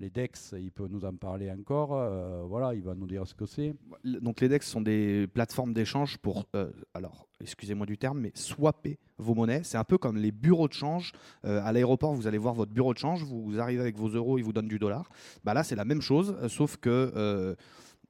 les 0.00 0.08
DEX, 0.08 0.54
il 0.58 0.72
peut 0.72 0.88
nous 0.88 1.04
en 1.04 1.14
parler 1.14 1.50
encore. 1.50 1.92
Euh, 1.92 2.42
voilà, 2.46 2.74
il 2.74 2.82
va 2.82 2.94
nous 2.94 3.06
dire 3.06 3.26
ce 3.26 3.34
que 3.34 3.44
c'est. 3.44 3.74
Donc 4.04 4.40
les 4.40 4.48
DEX 4.48 4.66
sont 4.66 4.80
des 4.80 5.26
plateformes 5.26 5.74
d'échange 5.74 6.16
pour, 6.18 6.46
euh, 6.56 6.70
alors 6.94 7.28
excusez-moi 7.40 7.86
du 7.86 7.98
terme, 7.98 8.20
mais 8.20 8.32
swapper 8.34 8.98
vos 9.18 9.34
monnaies. 9.34 9.60
C'est 9.62 9.76
un 9.76 9.84
peu 9.84 9.98
comme 9.98 10.16
les 10.16 10.32
bureaux 10.32 10.68
de 10.68 10.72
change. 10.72 11.12
Euh, 11.44 11.62
à 11.62 11.72
l'aéroport, 11.72 12.14
vous 12.14 12.26
allez 12.26 12.38
voir 12.38 12.54
votre 12.54 12.72
bureau 12.72 12.94
de 12.94 12.98
change, 12.98 13.22
vous 13.22 13.60
arrivez 13.60 13.82
avec 13.82 13.96
vos 13.96 14.08
euros, 14.08 14.38
il 14.38 14.44
vous 14.44 14.54
donne 14.54 14.68
du 14.68 14.78
dollar. 14.78 15.10
Bah 15.44 15.52
là, 15.52 15.62
c'est 15.62 15.76
la 15.76 15.84
même 15.84 16.00
chose, 16.00 16.36
sauf 16.48 16.78
que 16.78 17.56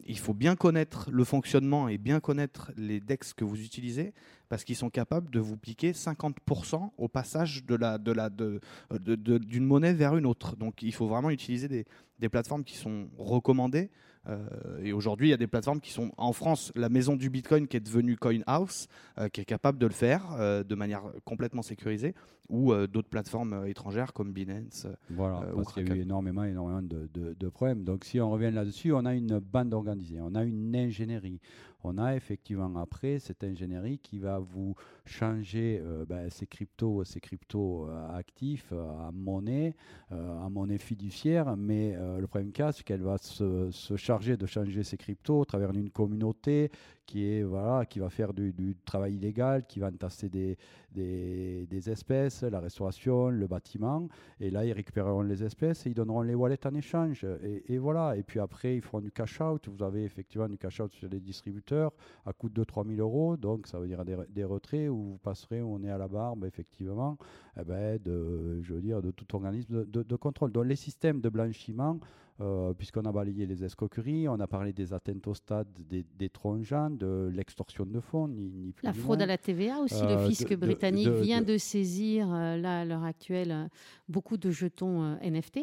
il 0.07 0.19
faut 0.19 0.33
bien 0.33 0.57
connaître 0.57 1.11
le 1.11 1.25
fonctionnement 1.25 1.89
et 1.89 1.99
bien 1.99 2.21
connaître 2.21 2.73
les 2.77 3.01
DEX 3.01 3.35
que 3.35 3.45
vous 3.45 3.61
utilisez 3.61 4.15
parce 4.51 4.65
qu'ils 4.65 4.77
sont 4.77 4.91
capables 4.91 5.31
de 5.31 5.39
vous 5.39 5.57
piquer 5.57 5.93
50% 5.93 6.91
au 6.99 7.09
passage 7.09 7.65
de 7.65 7.77
la, 7.77 7.99
de 7.99 8.11
la, 8.11 8.29
de, 8.29 8.61
d'une 8.91 9.65
monnaie 9.65 9.95
vers 9.95 10.17
une 10.17 10.27
autre. 10.27 10.57
Donc 10.57 10.83
il 10.83 10.93
faut 10.93 11.07
vraiment 11.07 11.31
utiliser 11.31 11.69
des, 11.69 11.87
des 12.19 12.29
plateformes 12.29 12.65
qui 12.65 12.77
sont 12.77 13.09
recommandées. 13.17 13.91
Euh, 14.29 14.39
et 14.83 14.93
aujourd'hui, 14.93 15.29
il 15.29 15.31
y 15.31 15.35
a 15.35 15.39
des 15.39 15.47
plateformes 15.47 15.81
qui 15.81 15.93
sont 15.93 16.11
en 16.19 16.33
France, 16.33 16.73
la 16.75 16.89
maison 16.89 17.17
du 17.17 17.31
Bitcoin 17.31 17.67
qui 17.69 17.77
est 17.77 17.81
devenue 17.81 18.17
Coin 18.17 18.41
House, 18.47 18.87
euh, 19.19 19.29
qui 19.29 19.41
est 19.41 19.47
capable 19.47 19.79
de 19.79 19.87
le 19.87 19.93
faire 19.93 20.27
euh, 20.33 20.63
de 20.63 20.75
manière 20.75 21.05
complètement 21.25 21.63
sécurisée, 21.63 22.15
ou 22.49 22.75
d'autres 22.89 23.09
plateformes 23.09 23.65
étrangères 23.69 24.13
comme 24.13 24.33
Binance. 24.33 24.89
Voilà, 25.11 25.47
parce 25.55 25.73
qu'il 25.73 25.89
y 25.89 25.93
a 25.93 25.95
eu 25.95 26.01
énormément, 26.01 26.43
énormément 26.43 26.83
de, 26.83 27.09
de, 27.15 27.35
de, 27.39 27.49
problèmes. 27.49 27.85
Donc 27.85 28.05
si 28.05 28.21
on 28.21 28.29
revient 28.29 28.51
là-dessus, 28.51 28.93
on 28.93 29.05
a 29.05 29.15
une 29.15 29.39
bande 29.39 29.73
organisée, 29.73 30.21
on 30.21 30.35
a 30.35 30.43
une 30.43 30.75
ingénierie, 30.75 31.41
on 31.83 31.99
a 31.99 32.15
effectivement 32.15 32.77
après 32.81 33.19
cette 33.19 33.45
ingénierie 33.45 33.99
qui 33.99 34.19
va 34.19 34.39
vous 34.39 34.75
changer 35.11 35.81
euh, 35.85 36.05
ben, 36.07 36.31
ces 36.31 36.47
cryptos, 36.47 37.05
ces 37.05 37.21
cryptos 37.21 37.89
euh, 37.89 38.17
actifs 38.17 38.69
euh, 38.73 38.83
en 38.83 39.13
monnaie, 39.13 39.75
en 40.11 40.51
monnaie 40.51 40.79
fiduciaire. 40.79 41.57
Mais 41.57 41.97
le 42.19 42.27
problème 42.27 42.53
cas, 42.53 42.73
c'est 42.73 42.83
qu'elle 42.83 43.03
va 43.03 43.19
se, 43.19 43.71
charger 43.97 44.37
de 44.37 44.47
changer 44.47 44.83
ces 44.83 44.97
cryptos 44.97 45.41
au 45.41 45.45
travers 45.45 45.73
d'une 45.73 45.91
communauté 45.91 46.71
qui 47.11 47.27
est 47.27 47.43
voilà, 47.43 47.87
qui 47.87 47.99
va 47.99 48.09
faire 48.09 48.33
du, 48.33 48.77
travail 48.85 49.17
illégal, 49.17 49.67
qui 49.67 49.81
va 49.81 49.89
entasser 49.89 50.29
des, 50.29 50.57
des, 50.93 51.91
espèces, 51.91 52.43
la 52.43 52.61
restauration, 52.61 53.31
le 53.31 53.47
bâtiment. 53.49 54.09
Et 54.39 54.51
là, 54.51 54.65
ils 54.65 54.73
récupéreront 54.73 55.23
les 55.23 55.43
espèces 55.43 55.87
et 55.87 55.91
ils 55.91 55.95
donneront 55.95 56.23
les 56.23 56.37
wallets 56.37 56.65
en 56.67 56.75
échange. 56.75 57.27
Et, 57.67 57.79
voilà. 57.79 58.17
Et 58.17 58.23
puis 58.23 58.39
après, 58.39 58.77
ils 58.77 58.83
feront 58.83 59.01
du 59.01 59.11
cash 59.11 59.41
out. 59.41 59.69
Vous 59.69 59.83
avez 59.83 60.05
effectivement 60.05 60.49
du 60.49 60.57
cash 60.57 60.81
out 60.81 60.93
sur 60.93 61.09
les 61.09 61.19
distributeurs 61.19 61.93
à 62.25 62.33
coût 62.33 62.49
de 62.49 62.63
3 62.63 62.85
000 62.85 63.01
euros. 63.01 63.37
Donc, 63.37 63.67
ça 63.67 63.81
veut 63.81 63.89
dire 63.89 64.05
des, 64.05 64.45
retraits 64.45 64.89
où 65.01 65.13
vous 65.13 65.19
passerez, 65.19 65.63
où 65.63 65.75
on 65.75 65.83
est 65.83 65.91
à 65.91 65.99
la 65.99 66.09
barbe, 66.09 66.45
effectivement, 66.45 67.17
eh 67.59 67.65
ben, 67.65 67.99
de, 68.03 68.61
je 68.63 68.75
veux 68.75 68.81
dire, 68.81 69.03
de 69.03 69.11
tout 69.11 69.35
organisme 69.35 69.85
de, 69.87 70.03
de 70.03 70.17
contrôle. 70.17 70.53
Donc, 70.53 70.67
les 70.67 70.77
systèmes 70.77 71.21
de 71.21 71.29
blanchiment 71.29 71.99
euh, 72.41 72.73
puisqu'on 72.73 73.05
a 73.05 73.13
balayé 73.13 73.45
les 73.45 73.65
escroqueries, 73.65 74.27
on 74.27 74.41
a 74.41 74.47
parlé 74.47 74.73
des 74.73 74.95
atteintes 74.95 75.27
au 75.27 75.35
stade 75.35 75.69
des, 75.91 76.07
des 76.17 76.31
trongeants, 76.31 76.89
de 76.89 77.31
l'extorsion 77.35 77.85
de 77.85 78.01
fonds, 78.01 78.29
ni, 78.29 78.73
La 78.83 78.95
fraude 78.95 79.21
à 79.21 79.27
la 79.27 79.37
TVA 79.37 79.79
aussi, 79.81 80.01
le 80.01 80.13
euh, 80.13 80.27
fisc 80.27 80.55
britannique 80.55 81.09
vient 81.09 81.43
de, 81.43 81.59
saisir, 81.59 82.33
euh, 82.33 82.57
là, 82.57 82.81
à 82.81 82.85
l'heure 82.87 83.05
actuelle, 83.05 83.69
beaucoup 84.09 84.39
de 84.39 84.51
jetons 84.51 85.19
NFT. 85.23 85.59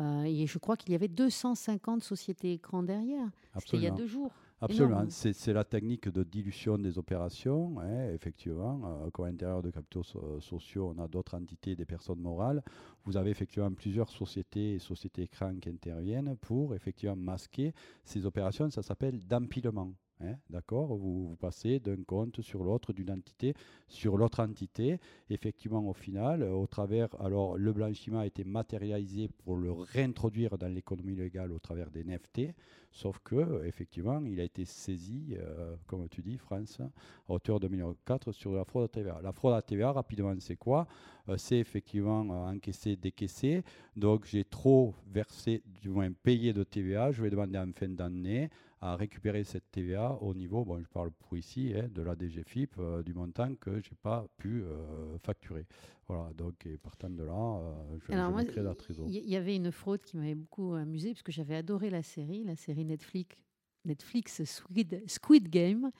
et 0.00 0.46
je 0.46 0.58
crois 0.58 0.76
qu'il 0.76 0.90
y 0.90 0.96
avait 0.96 1.06
250 1.06 2.02
sociétés 2.02 2.52
écrans 2.52 2.82
derrière. 2.82 3.28
C'était 3.58 3.76
il 3.76 3.82
y 3.84 3.86
a 3.86 3.92
deux 3.92 4.06
jours. 4.06 4.32
Absolument. 4.62 5.06
C'est 5.10 5.52
la 5.52 5.64
technique 5.64 6.08
de 6.08 6.22
dilution 6.22 6.78
des 6.78 6.96
opérations, 6.96 7.80
hein, 7.80 8.10
effectivement. 8.14 8.80
Euh, 9.04 9.22
à 9.22 9.26
l'intérieur 9.26 9.60
de 9.60 9.70
capitaux 9.70 10.04
sociaux, 10.40 10.94
on 10.96 11.02
a 11.02 11.08
d'autres 11.08 11.34
entités, 11.34 11.74
des 11.74 11.84
personnes 11.84 12.20
morales. 12.20 12.62
Vous 13.04 13.16
avez 13.16 13.30
effectivement 13.30 13.72
plusieurs 13.72 14.08
sociétés 14.08 14.74
et 14.74 14.78
sociétés 14.78 15.22
écrans 15.22 15.54
qui 15.60 15.68
interviennent 15.68 16.36
pour 16.36 16.76
effectivement 16.76 17.16
masquer 17.16 17.74
ces 18.04 18.24
opérations. 18.24 18.70
Ça 18.70 18.82
s'appelle 18.82 19.18
d'empilement. 19.26 19.92
Hein, 20.24 20.36
d'accord 20.50 20.94
vous, 20.96 21.36
passez 21.40 21.80
d'un 21.80 22.02
compte 22.04 22.42
sur 22.42 22.62
l'autre, 22.62 22.92
d'une 22.92 23.10
entité 23.10 23.54
sur 23.88 24.16
l'autre 24.16 24.40
entité. 24.40 24.98
Effectivement, 25.30 25.86
au 25.88 25.92
final, 25.92 26.42
au 26.44 26.66
travers, 26.66 27.08
alors 27.20 27.56
le 27.58 27.72
blanchiment 27.72 28.20
a 28.20 28.26
été 28.26 28.44
matérialisé 28.44 29.28
pour 29.28 29.56
le 29.56 29.72
réintroduire 29.72 30.56
dans 30.58 30.68
l'économie 30.68 31.16
légale 31.16 31.50
au 31.52 31.58
travers 31.58 31.90
des 31.90 32.04
NFT, 32.04 32.54
sauf 32.92 33.18
que 33.24 33.64
effectivement, 33.64 34.20
il 34.24 34.38
a 34.38 34.44
été 34.44 34.64
saisi, 34.64 35.36
euh, 35.38 35.74
comme 35.86 36.08
tu 36.08 36.22
dis, 36.22 36.38
France, 36.38 36.80
à 36.80 37.32
hauteur 37.32 37.58
de 37.58 37.66
2004 37.66 38.32
sur 38.32 38.52
la 38.52 38.64
fraude 38.64 38.84
à 38.84 38.88
TVA. 38.88 39.20
La 39.22 39.32
fraude 39.32 39.54
à 39.54 39.62
TVA, 39.62 39.92
rapidement, 39.92 40.34
c'est 40.38 40.56
quoi? 40.56 40.86
Euh, 41.28 41.36
C'est 41.36 41.58
effectivement 41.58 42.22
euh, 42.22 42.54
encaisser, 42.54 42.96
décaisser. 42.96 43.62
Donc, 43.96 44.26
j'ai 44.26 44.44
trop 44.44 44.94
versé, 45.10 45.62
du 45.80 45.88
moins 45.88 46.12
payé 46.12 46.52
de 46.52 46.62
TVA, 46.62 47.10
je 47.10 47.22
vais 47.22 47.30
demander 47.30 47.58
en 47.58 47.72
fin 47.74 47.88
d'année 47.88 48.50
à 48.82 48.96
récupérer 48.96 49.44
cette 49.44 49.70
TVA 49.70 50.18
au 50.20 50.34
niveau, 50.34 50.64
bon, 50.64 50.80
je 50.80 50.88
parle 50.88 51.12
pour 51.12 51.36
ici, 51.36 51.72
hein, 51.74 51.88
de 51.88 52.02
la 52.02 52.16
DGFIP, 52.16 52.74
euh, 52.78 53.02
du 53.04 53.14
montant 53.14 53.54
que 53.54 53.70
je 53.80 53.90
n'ai 53.90 53.96
pas 54.02 54.26
pu 54.36 54.64
euh, 54.64 55.16
facturer. 55.18 55.66
Voilà, 56.08 56.32
donc 56.34 56.66
partant 56.82 57.08
de 57.08 57.22
là, 57.22 57.32
euh, 57.32 57.98
je, 58.00 58.12
Alors 58.12 58.36
je 58.40 58.60
la 58.60 58.74
trésor. 58.74 59.06
Il 59.08 59.14
y, 59.14 59.36
avait 59.36 59.54
une 59.54 59.70
fraude 59.70 60.02
qui 60.02 60.16
m'avait 60.16 60.34
beaucoup 60.34 60.74
amusé, 60.74 61.10
parce 61.10 61.22
que 61.22 61.30
j'avais 61.30 61.54
adoré 61.54 61.90
la 61.90 62.02
série, 62.02 62.42
la 62.42 62.56
série 62.56 62.84
Netflix 62.84 63.36
Netflix 63.84 64.44
Squid, 64.44 65.02
Squid 65.08 65.48
Game. 65.48 65.90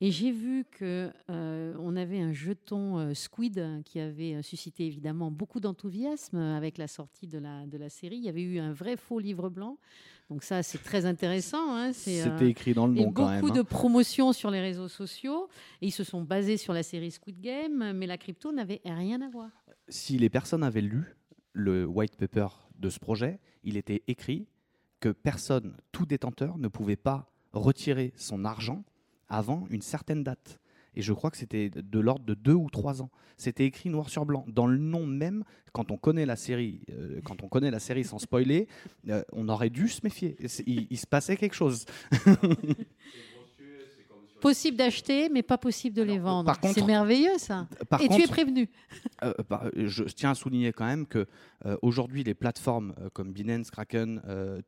Et 0.00 0.10
j'ai 0.10 0.32
vu 0.32 0.64
que 0.64 1.12
on 1.28 1.94
avait 1.94 2.20
un 2.20 2.32
jeton 2.32 3.14
Squid 3.14 3.82
qui 3.84 4.00
avait 4.00 4.42
suscité 4.42 4.86
évidemment 4.86 5.30
beaucoup 5.30 5.60
d'enthousiasme 5.60 6.38
avec 6.38 6.76
la 6.76 6.88
sortie 6.88 7.28
de 7.28 7.38
la, 7.38 7.66
de 7.66 7.78
la 7.78 7.88
série. 7.88 8.16
Il 8.16 8.24
y 8.24 8.28
avait 8.28 8.42
eu 8.42 8.58
un 8.58 8.72
vrai 8.72 8.96
faux 8.96 9.20
livre 9.20 9.48
blanc. 9.48 9.78
Donc 10.30 10.44
ça, 10.44 10.62
c'est 10.62 10.78
très 10.78 11.06
intéressant. 11.06 11.74
hein. 11.74 11.88
Euh, 11.90 11.92
C'était 11.92 12.48
écrit 12.48 12.72
dans 12.72 12.86
le 12.86 12.96
et 12.96 13.04
nom 13.04 13.12
quand 13.12 13.28
même. 13.28 13.40
beaucoup 13.40 13.52
hein. 13.52 13.56
de 13.56 13.62
promotions 13.62 14.32
sur 14.32 14.50
les 14.52 14.60
réseaux 14.60 14.86
sociaux. 14.88 15.48
Et 15.82 15.88
ils 15.88 15.92
se 15.92 16.04
sont 16.04 16.22
basés 16.22 16.56
sur 16.56 16.72
la 16.72 16.84
série 16.84 17.10
Squid 17.10 17.40
Game, 17.40 17.92
mais 17.92 18.06
la 18.06 18.16
crypto 18.16 18.52
n'avait 18.52 18.80
rien 18.84 19.20
à 19.22 19.28
voir. 19.28 19.50
Si 19.88 20.16
les 20.18 20.30
personnes 20.30 20.62
avaient 20.62 20.80
lu 20.82 21.16
le 21.52 21.84
white 21.84 22.16
paper 22.16 22.46
de 22.78 22.88
ce 22.88 23.00
projet, 23.00 23.40
il 23.64 23.76
était 23.76 24.04
écrit 24.06 24.46
que 25.00 25.08
personne, 25.08 25.76
tout 25.90 26.06
détenteur, 26.06 26.58
ne 26.58 26.68
pouvait 26.68 26.94
pas 26.96 27.32
retirer 27.52 28.12
son 28.16 28.44
argent 28.44 28.84
avant 29.28 29.66
une 29.68 29.82
certaine 29.82 30.22
date. 30.22 30.60
Et 30.94 31.02
je 31.02 31.12
crois 31.12 31.30
que 31.30 31.36
c'était 31.36 31.70
de 31.70 32.00
l'ordre 32.00 32.24
de 32.24 32.34
deux 32.34 32.54
ou 32.54 32.68
trois 32.70 33.02
ans. 33.02 33.10
C'était 33.36 33.64
écrit 33.64 33.88
noir 33.90 34.08
sur 34.10 34.26
blanc. 34.26 34.44
Dans 34.48 34.66
le 34.66 34.78
nom 34.78 35.06
même, 35.06 35.44
quand 35.72 35.90
on 35.90 35.96
connaît 35.96 36.26
la 36.26 36.36
série, 36.36 36.82
euh, 36.90 37.20
quand 37.24 37.42
on 37.42 37.48
connaît 37.48 37.70
la 37.70 37.78
série 37.78 38.04
sans 38.04 38.18
spoiler, 38.18 38.68
euh, 39.08 39.22
on 39.32 39.48
aurait 39.48 39.70
dû 39.70 39.88
se 39.88 40.00
méfier. 40.02 40.36
Il, 40.66 40.86
il 40.90 40.98
se 40.98 41.06
passait 41.06 41.36
quelque 41.36 41.54
chose. 41.54 41.86
Possible 44.40 44.76
d'acheter, 44.76 45.28
mais 45.28 45.42
pas 45.42 45.58
possible 45.58 45.94
de 45.94 46.02
les 46.02 46.18
vendre. 46.18 46.52
c'est 46.62 46.84
merveilleux 46.84 47.36
ça. 47.36 47.68
Par 47.88 48.00
et 48.00 48.08
contre, 48.08 48.20
tu 48.20 48.24
es 48.24 48.26
prévenu. 48.26 48.68
Euh, 49.22 49.34
bah, 49.48 49.70
je 49.76 50.04
tiens 50.04 50.30
à 50.30 50.34
souligner 50.34 50.72
quand 50.72 50.86
même 50.86 51.06
que 51.06 51.26
euh, 51.66 51.76
aujourd'hui 51.82 52.24
les 52.24 52.32
plateformes 52.32 52.94
euh, 52.98 53.10
comme 53.12 53.32
Binance, 53.32 53.70
Kraken, 53.70 54.22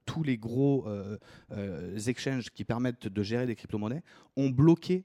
tous 0.04 0.22
les 0.22 0.36
gros 0.36 0.86
exchanges 2.06 2.50
qui 2.50 2.64
permettent 2.64 3.08
de 3.08 3.22
gérer 3.22 3.46
des 3.46 3.56
crypto-monnaies 3.56 4.02
ont 4.36 4.50
bloqué 4.50 5.04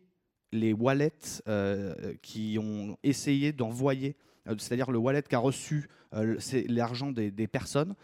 les 0.52 0.74
wallets 0.74 1.42
euh, 1.48 2.16
qui 2.22 2.58
ont 2.60 2.98
essayé 3.04 3.52
d'envoyer, 3.52 4.16
euh, 4.48 4.56
c'est-à-dire 4.58 4.92
le 4.92 4.98
wallet 4.98 5.24
qui 5.24 5.36
a 5.36 5.40
reçu 5.40 5.90
euh, 6.14 6.38
l'argent 6.68 7.12
des, 7.12 7.48
personnes, 7.48 7.96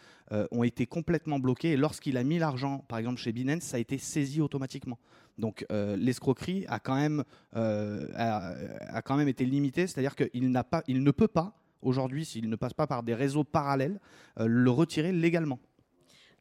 ont 0.52 0.64
été 0.64 0.88
complètement 0.88 1.38
bloqués. 1.38 1.74
Et 1.74 1.78
lorsqu'il 1.78 2.18
a 2.18 2.24
mis 2.24 2.40
l'argent, 2.40 2.80
par 2.88 2.98
exemple 2.98 3.20
chez 3.20 3.32
Binance, 3.32 3.62
ça 3.62 3.78
a 3.78 3.80
été 3.80 4.00
saisi 4.00 4.42
automatiquement. 4.42 4.98
Donc 5.38 5.64
l'escroquerie 5.70 6.66
a 6.68 6.80
quand 6.80 6.96
même 6.96 7.24
a, 7.54 9.02
quand 9.04 9.16
même 9.16 9.28
été 9.28 9.46
limitée, 9.46 9.86
c'est-à-dire 9.86 10.16
qu'il 10.16 10.50
ne 10.50 11.12
peut 11.12 11.28
pas 11.28 11.56
aujourd'hui, 11.84 12.26
s'il 12.26 12.50
ne 12.50 12.56
passe 12.56 12.74
pas 12.74 12.88
par 12.88 13.04
des 13.04 13.14
réseaux 13.14 13.44
parallèles, 13.44 14.00
le 14.40 14.72
retirer 14.72 15.12
légalement. 15.12 15.60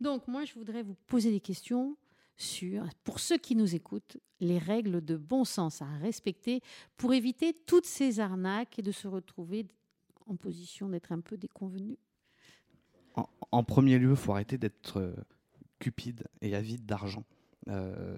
Donc 0.01 0.27
moi, 0.27 0.47
je 0.47 0.55
voudrais 0.55 0.83
vous 0.83 0.97
poser 1.07 1.31
des 1.31 1.41
questions 1.41 1.97
sur, 2.37 2.85
pour 3.05 3.21
ceux 3.21 3.39
qui 3.39 3.55
nous 3.55 3.75
écoutent, 3.75 4.17
les 4.41 4.59
règles 4.59 5.05
de 5.05 5.17
bon 5.17 5.45
sens 5.45 5.83
à 5.83 5.87
respecter 5.99 6.61
pour 6.97 7.15
éviter 7.15 7.55
toutes 7.67 7.87
ces 7.87 8.21
arnaques 8.21 8.79
et 8.79 8.83
de 8.83 8.93
se 8.93 9.07
retrouver 9.07 9.67
en 10.27 10.37
position 10.37 10.89
d'être 10.89 11.13
un 11.13 11.21
peu 11.21 11.37
déconvenu. 11.37 11.97
En, 13.51 13.63
premier 13.63 13.99
lieu, 13.99 14.11
il 14.11 14.17
faut 14.17 14.33
arrêter 14.33 14.57
d'être 14.57 14.99
euh, 14.99 15.15
cupide 15.79 16.25
et 16.41 16.55
avide 16.55 16.87
d'argent. 16.87 17.25
Euh, 17.69 18.17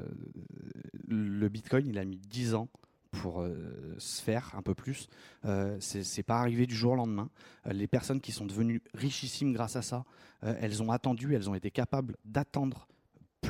le 1.08 1.48
Bitcoin, 1.48 1.86
il 1.86 1.98
a 1.98 2.04
mis 2.04 2.18
10 2.18 2.54
ans 2.54 2.68
pour 3.10 3.40
euh, 3.40 3.94
se 3.98 4.22
faire 4.22 4.52
un 4.54 4.62
peu 4.62 4.74
plus. 4.74 5.08
Euh, 5.44 5.76
c'est 5.80 6.22
pas 6.22 6.38
arrivé 6.38 6.66
du 6.66 6.74
jour 6.74 6.92
au 6.92 6.96
lendemain. 6.96 7.30
Les 7.66 7.86
personnes 7.86 8.20
qui 8.20 8.32
sont 8.32 8.46
devenues 8.46 8.82
richissimes 8.94 9.52
grâce 9.52 9.76
à 9.76 9.82
ça, 9.82 10.04
elles 10.42 10.82
ont 10.82 10.90
attendu, 10.90 11.34
elles 11.34 11.48
ont 11.48 11.54
été 11.54 11.70
capables 11.70 12.16
d'attendre 12.26 12.86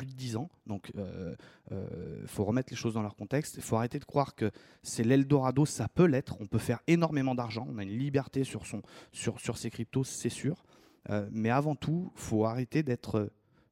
de 0.05 0.13
10 0.13 0.37
ans. 0.37 0.49
Donc, 0.67 0.91
il 1.71 2.27
faut 2.27 2.45
remettre 2.45 2.71
les 2.71 2.77
choses 2.77 2.93
dans 2.93 3.01
leur 3.01 3.15
contexte. 3.15 3.55
Il 3.55 3.61
faut 3.61 3.75
arrêter 3.75 3.99
de 3.99 4.05
croire 4.05 4.35
que 4.35 4.51
c'est 4.83 5.03
l'Eldorado, 5.03 5.65
ça 5.65 5.87
peut 5.87 6.05
l'être. 6.05 6.37
On 6.39 6.47
peut 6.47 6.59
faire 6.59 6.79
énormément 6.87 7.35
d'argent. 7.35 7.67
On 7.69 7.77
a 7.77 7.83
une 7.83 7.97
liberté 7.97 8.43
sur, 8.43 8.65
son, 8.65 8.81
sur, 9.11 9.39
sur 9.39 9.57
ces 9.57 9.69
cryptos, 9.69 10.03
c'est 10.03 10.29
sûr. 10.29 10.63
Euh, 11.09 11.27
mais 11.31 11.49
avant 11.49 11.75
tout, 11.75 12.11
faut 12.15 12.45
arrêter 12.45 12.83
d'être 12.83 13.15
euh, 13.15 13.31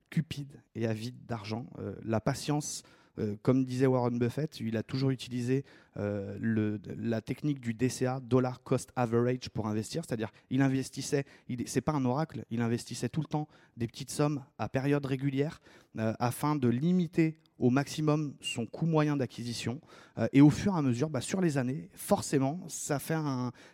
cupide 0.09 0.61
et 0.75 0.87
avide 0.87 1.25
d'argent. 1.25 1.65
Euh, 1.79 1.95
la 2.03 2.21
patience, 2.21 2.83
euh, 3.19 3.35
comme 3.41 3.63
disait 3.63 3.85
Warren 3.85 4.17
Buffett, 4.17 4.59
il 4.59 4.75
a 4.77 4.83
toujours 4.83 5.11
utilisé 5.11 5.65
euh, 5.97 6.77
la 6.97 7.21
technique 7.21 7.59
du 7.59 7.73
DCA, 7.73 8.19
Dollar 8.21 8.63
Cost 8.63 8.91
Average, 8.95 9.49
pour 9.49 9.67
investir. 9.67 10.03
C'est-à-dire, 10.05 10.31
il 10.49 10.61
investissait, 10.61 11.25
il, 11.47 11.67
c'est 11.67 11.81
pas 11.81 11.91
un 11.91 12.05
oracle, 12.05 12.45
il 12.49 12.61
investissait 12.61 13.09
tout 13.09 13.21
le 13.21 13.27
temps 13.27 13.47
des 13.77 13.87
petites 13.87 14.11
sommes 14.11 14.43
à 14.57 14.69
période 14.69 15.05
régulière 15.05 15.61
euh, 15.99 16.13
afin 16.19 16.55
de 16.55 16.67
limiter 16.67 17.37
au 17.59 17.69
maximum 17.69 18.33
son 18.41 18.65
coût 18.65 18.85
moyen 18.85 19.17
d'acquisition. 19.17 19.79
Euh, 20.17 20.27
et 20.33 20.41
au 20.41 20.49
fur 20.49 20.75
et 20.75 20.77
à 20.77 20.81
mesure, 20.81 21.09
bah, 21.09 21.21
sur 21.21 21.41
les 21.41 21.57
années, 21.57 21.89
forcément, 21.93 22.59
ça 22.67 22.99
fait, 22.99 23.17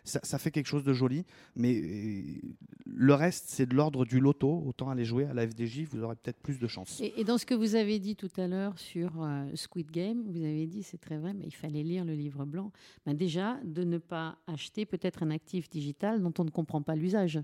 ça, 0.04 0.38
fait 0.38 0.50
quelque 0.50 0.66
chose 0.66 0.84
de 0.84 0.92
joli. 0.92 1.24
Mais 1.56 1.80
euh, 1.80 2.40
le 2.86 3.14
reste, 3.14 3.46
c'est 3.48 3.66
de 3.66 3.74
l'ordre 3.74 4.04
du 4.04 4.20
loto. 4.20 4.62
Autant 4.66 4.90
aller 4.90 5.04
jouer 5.04 5.24
à 5.26 5.34
la 5.34 5.46
FDJ, 5.46 5.84
vous 5.90 6.02
aurez 6.02 6.16
peut-être 6.16 6.40
plus 6.40 6.58
de 6.58 6.66
chance. 6.66 7.00
Et, 7.00 7.20
et 7.20 7.24
dans 7.24 7.38
ce 7.38 7.46
que 7.46 7.54
vous 7.54 7.74
avez 7.74 7.98
dit 7.98 8.16
tout 8.16 8.30
à 8.36 8.46
l'heure 8.46 8.78
sur 8.78 9.22
euh, 9.22 9.44
Squid 9.54 9.90
Game, 9.90 10.22
vous 10.26 10.42
avez 10.42 10.66
dit, 10.66 10.82
c'est 10.82 11.00
très 11.00 11.18
vrai, 11.18 11.34
mais 11.34 11.44
il 11.46 11.54
fallait 11.54 11.82
lire 11.82 12.04
le 12.04 12.14
livre 12.14 12.44
blanc. 12.44 12.72
Ben 13.06 13.14
déjà, 13.14 13.58
de 13.64 13.84
ne 13.84 13.98
pas 13.98 14.38
acheter 14.46 14.86
peut-être 14.86 15.22
un 15.22 15.30
actif 15.30 15.68
digital 15.68 16.22
dont 16.22 16.32
on 16.38 16.44
ne 16.44 16.50
comprend 16.50 16.82
pas 16.82 16.96
l'usage. 16.96 17.40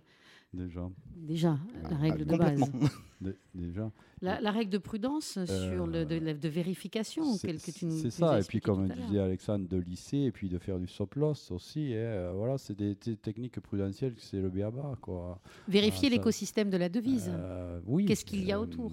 Déjà. 0.52 0.88
Déjà, 1.16 1.58
Ah, 1.84 1.90
la 1.90 1.96
règle 1.96 2.24
de 2.24 2.36
base. 2.36 2.60
Dé- 3.20 3.36
déjà. 3.54 3.90
La, 4.22 4.40
la 4.40 4.50
règle 4.50 4.70
de 4.70 4.78
prudence 4.78 5.38
sur 5.44 5.86
le, 5.86 6.04
de, 6.06 6.18
de 6.18 6.48
vérification, 6.48 7.36
que 7.36 7.70
tu 7.70 7.84
nous 7.86 7.98
c'est 7.98 8.10
ça, 8.10 8.38
et 8.38 8.42
puis 8.42 8.60
comme 8.60 8.88
disait 8.88 9.18
Alexandre, 9.20 9.66
de 9.68 9.76
lisser, 9.78 10.18
et 10.18 10.30
puis 10.30 10.48
de 10.48 10.58
faire 10.58 10.78
du 10.78 10.86
stop 10.86 11.14
loss 11.16 11.50
aussi. 11.50 11.92
hein, 11.92 11.96
euh, 11.96 12.32
voilà, 12.34 12.56
c'est 12.58 12.76
des, 12.76 12.94
des 12.94 13.16
techniques 13.16 13.58
prudentielles, 13.60 14.14
c'est 14.18 14.40
le 14.40 14.48
béaba. 14.50 14.96
Quoi. 15.00 15.38
Vérifier 15.68 16.08
Ah, 16.10 16.16
l'écosystème 16.16 16.70
de 16.70 16.76
la 16.76 16.88
devise. 16.88 17.30
Euh, 17.32 17.80
oui. 17.86 18.04
Qu'est-ce 18.06 18.24
qu'il 18.24 18.44
y 18.44 18.52
a 18.52 18.58
euh, 18.58 18.62
autour 18.62 18.92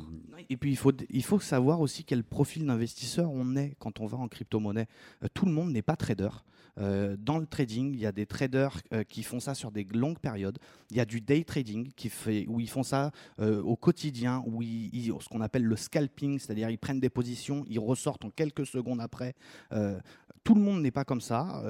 Et 0.50 0.58
puis 0.58 0.72
il 0.72 0.78
faut, 0.78 0.92
il 1.10 1.24
faut 1.24 1.40
savoir 1.40 1.80
aussi 1.82 2.04
quel 2.04 2.24
profil 2.24 2.66
d'investisseur 2.66 3.30
on 3.32 3.56
est 3.56 3.76
quand 3.80 4.00
on 4.00 4.06
va 4.06 4.18
en 4.18 4.28
crypto-monnaie. 4.28 4.88
Euh, 5.24 5.28
tout 5.34 5.46
le 5.46 5.52
monde 5.52 5.72
n'est 5.72 5.82
pas 5.82 5.96
trader. 5.96 6.30
Euh, 6.80 7.16
dans 7.20 7.38
le 7.38 7.46
trading, 7.46 7.94
il 7.94 8.00
y 8.00 8.06
a 8.06 8.12
des 8.12 8.26
traders 8.26 8.82
euh, 8.94 9.04
qui 9.04 9.22
font 9.24 9.40
ça 9.40 9.54
sur 9.54 9.72
des 9.72 9.84
longues 9.84 10.20
périodes. 10.20 10.58
Il 10.90 10.98
y 10.98 11.00
a 11.00 11.06
du 11.06 11.22
day 11.22 11.44
trading 11.44 11.92
qui 11.96 12.10
fait, 12.10 12.46
où 12.48 12.60
ils 12.60 12.70
font 12.70 12.84
ça 12.84 13.12
euh, 13.40 13.62
au 13.62 13.76
quotidien, 13.76 14.44
où 14.48 14.62
ils, 14.62 14.90
ils- 14.94 15.14
ce 15.22 15.30
qu'on 15.30 15.42
appelle 15.42 15.64
le 15.64 15.76
scalping, 15.76 16.40
c'est-à-dire 16.40 16.70
ils 16.70 16.78
prennent 16.80 17.00
des 17.00 17.10
positions, 17.10 17.64
ils 17.68 17.80
ressortent 17.80 18.26
en 18.26 18.30
quelques 18.32 18.66
secondes 18.66 19.02
après. 19.02 19.36
Tout 20.44 20.56
le 20.56 20.62
monde 20.62 20.82
n'est 20.82 20.92
pas 20.92 21.06
comme 21.06 21.22
ça. 21.22 21.64